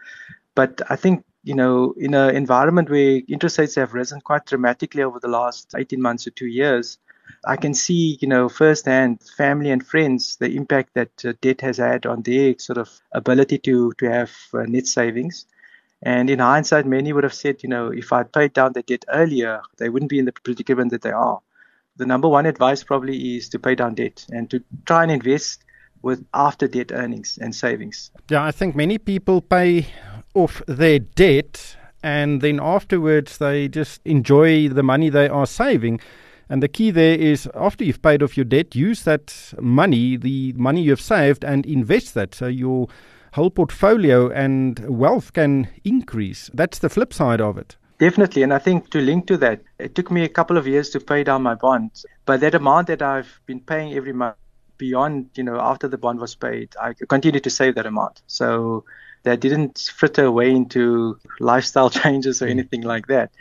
But 0.55 0.81
I 0.89 0.95
think, 0.95 1.23
you 1.43 1.55
know, 1.55 1.93
in 1.97 2.13
an 2.13 2.35
environment 2.35 2.89
where 2.89 3.21
interest 3.27 3.57
rates 3.57 3.75
have 3.75 3.93
risen 3.93 4.21
quite 4.21 4.45
dramatically 4.45 5.03
over 5.03 5.19
the 5.19 5.27
last 5.27 5.73
18 5.75 6.01
months 6.01 6.27
or 6.27 6.31
two 6.31 6.47
years, 6.47 6.97
I 7.45 7.55
can 7.55 7.73
see, 7.73 8.17
you 8.21 8.27
know, 8.27 8.49
firsthand, 8.49 9.21
family 9.37 9.71
and 9.71 9.85
friends, 9.85 10.37
the 10.37 10.55
impact 10.55 10.93
that 10.93 11.25
uh, 11.25 11.33
debt 11.41 11.61
has 11.61 11.77
had 11.77 12.05
on 12.05 12.21
their 12.21 12.55
sort 12.59 12.77
of 12.77 12.89
ability 13.11 13.57
to 13.59 13.93
to 13.97 14.09
have 14.09 14.31
uh, 14.53 14.63
net 14.63 14.87
savings. 14.87 15.45
And 16.03 16.29
in 16.29 16.39
hindsight, 16.39 16.85
many 16.85 17.13
would 17.13 17.23
have 17.23 17.33
said, 17.33 17.63
you 17.63 17.69
know, 17.69 17.87
if 17.87 18.11
I'd 18.11 18.33
paid 18.33 18.53
down 18.53 18.73
the 18.73 18.81
debt 18.81 19.05
earlier, 19.09 19.61
they 19.77 19.89
wouldn't 19.89 20.09
be 20.09 20.19
in 20.19 20.25
the 20.25 20.31
predicament 20.31 20.91
that 20.91 21.03
they 21.03 21.11
are. 21.11 21.39
The 21.97 22.05
number 22.05 22.27
one 22.27 22.45
advice 22.47 22.83
probably 22.83 23.35
is 23.37 23.49
to 23.49 23.59
pay 23.59 23.75
down 23.75 23.95
debt 23.95 24.25
and 24.29 24.49
to 24.49 24.63
try 24.85 25.03
and 25.03 25.11
invest 25.11 25.63
with 26.01 26.25
after 26.33 26.67
debt 26.67 26.91
earnings 26.91 27.37
and 27.39 27.53
savings. 27.53 28.11
Yeah, 28.29 28.43
I 28.43 28.51
think 28.51 28.75
many 28.75 28.97
people 28.97 29.41
pay 29.41 29.87
off 30.33 30.61
their 30.67 30.99
debt 30.99 31.77
and 32.03 32.41
then 32.41 32.59
afterwards 32.61 33.37
they 33.37 33.67
just 33.67 34.01
enjoy 34.05 34.69
the 34.69 34.83
money 34.83 35.09
they 35.09 35.27
are 35.27 35.45
saving. 35.45 35.99
And 36.49 36.61
the 36.61 36.67
key 36.67 36.91
there 36.91 37.17
is 37.17 37.47
after 37.55 37.83
you've 37.83 38.01
paid 38.01 38.21
off 38.21 38.35
your 38.35 38.43
debt, 38.43 38.75
use 38.75 39.03
that 39.03 39.53
money, 39.59 40.17
the 40.17 40.53
money 40.53 40.81
you've 40.81 41.01
saved, 41.01 41.45
and 41.45 41.65
invest 41.65 42.13
that 42.15 42.35
so 42.35 42.47
your 42.47 42.87
whole 43.33 43.49
portfolio 43.49 44.29
and 44.29 44.79
wealth 44.89 45.31
can 45.33 45.69
increase. 45.85 46.49
That's 46.53 46.79
the 46.79 46.89
flip 46.89 47.13
side 47.13 47.39
of 47.39 47.57
it. 47.57 47.77
Definitely. 47.99 48.43
And 48.43 48.53
I 48.53 48.59
think 48.59 48.89
to 48.89 48.99
link 48.99 49.27
to 49.27 49.37
that, 49.37 49.61
it 49.79 49.95
took 49.95 50.11
me 50.11 50.23
a 50.23 50.29
couple 50.29 50.57
of 50.57 50.67
years 50.67 50.89
to 50.89 50.99
pay 50.99 51.23
down 51.23 51.43
my 51.43 51.55
bonds. 51.55 52.05
But 52.25 52.41
that 52.41 52.55
amount 52.55 52.87
that 52.87 53.01
I've 53.01 53.39
been 53.45 53.59
paying 53.59 53.93
every 53.93 54.11
month 54.11 54.35
beyond, 54.77 55.29
you 55.35 55.43
know, 55.43 55.59
after 55.61 55.87
the 55.87 55.97
bond 55.97 56.19
was 56.19 56.35
paid, 56.35 56.75
I 56.81 56.93
continued 57.07 57.43
to 57.43 57.49
save 57.49 57.75
that 57.75 57.85
amount. 57.85 58.23
So 58.25 58.83
that 59.23 59.39
didn't 59.39 59.91
fritter 59.95 60.25
away 60.25 60.51
into 60.51 61.19
lifestyle 61.39 61.89
changes 62.01 62.41
or 62.41 62.47
mm. 62.47 62.51
anything 62.51 62.81
like 62.81 63.07
that. 63.07 63.31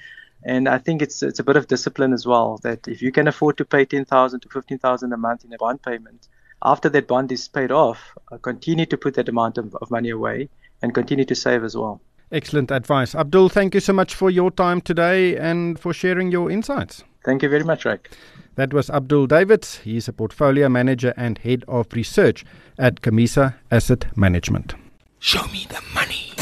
And 0.42 0.68
I 0.68 0.78
think 0.78 1.02
it's 1.02 1.22
it's 1.22 1.38
a 1.38 1.44
bit 1.44 1.56
of 1.56 1.68
discipline 1.68 2.12
as 2.14 2.26
well 2.26 2.58
that 2.62 2.88
if 2.88 3.02
you 3.02 3.12
can 3.12 3.28
afford 3.28 3.58
to 3.58 3.64
pay 3.64 3.84
ten 3.84 4.04
thousand 4.04 4.40
to 4.40 4.48
fifteen 4.48 4.78
thousand 4.78 5.12
a 5.12 5.18
month 5.18 5.44
in 5.44 5.52
a 5.52 5.58
bond 5.58 5.82
payment, 5.82 6.28
after 6.62 6.88
that 6.88 7.06
bond 7.06 7.30
is 7.30 7.46
paid 7.48 7.70
off, 7.70 7.98
uh, 8.32 8.38
continue 8.38 8.86
to 8.86 8.96
put 8.96 9.14
that 9.14 9.28
amount 9.28 9.58
of, 9.58 9.74
of 9.76 9.90
money 9.90 10.10
away 10.10 10.48
and 10.82 10.94
continue 10.94 11.26
to 11.26 11.34
save 11.34 11.62
as 11.62 11.76
well. 11.76 12.00
Excellent 12.32 12.70
advice. 12.70 13.14
Abdul, 13.14 13.48
thank 13.48 13.74
you 13.74 13.80
so 13.80 13.92
much 13.92 14.14
for 14.14 14.30
your 14.30 14.50
time 14.50 14.80
today 14.80 15.36
and 15.36 15.78
for 15.78 15.92
sharing 15.92 16.30
your 16.30 16.50
insights. 16.50 17.02
Thank 17.24 17.42
you 17.42 17.48
very 17.48 17.64
much, 17.64 17.84
Ryk. 17.84 18.06
That 18.54 18.72
was 18.72 18.88
Abdul 18.88 19.26
Davids. 19.26 19.78
He's 19.78 20.08
a 20.08 20.12
portfolio 20.12 20.68
manager 20.68 21.12
and 21.16 21.38
head 21.38 21.64
of 21.66 21.92
research 21.92 22.44
at 22.78 23.02
Camissa 23.02 23.56
Asset 23.70 24.16
Management. 24.16 24.74
Show 25.22 25.46
me 25.48 25.66
the 25.68 25.82
money. 25.94 26.32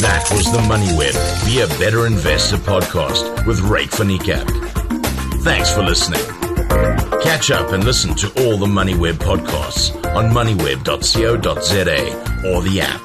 That 0.00 0.28
was 0.32 0.50
the 0.50 0.60
Money 0.66 0.92
Web 0.96 1.14
Be 1.46 1.60
a 1.60 1.68
Better 1.78 2.08
Investor 2.08 2.56
podcast 2.56 3.46
with 3.46 3.60
van 3.60 4.08
Niekerk. 4.08 4.48
Thanks 5.44 5.70
for 5.72 5.84
listening. 5.84 6.20
Catch 7.22 7.52
up 7.52 7.70
and 7.70 7.84
listen 7.84 8.16
to 8.16 8.26
all 8.44 8.58
the 8.58 8.66
MoneyWeb 8.66 9.14
podcasts 9.14 9.94
on 10.12 10.30
moneyweb.co.za 10.30 12.52
or 12.52 12.62
the 12.62 12.80
app. 12.80 13.00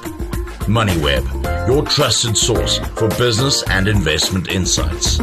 MoneyWeb, 0.66 1.68
your 1.68 1.84
trusted 1.86 2.36
source 2.36 2.78
for 2.96 3.06
business 3.10 3.62
and 3.68 3.86
investment 3.86 4.48
insights. 4.48 5.20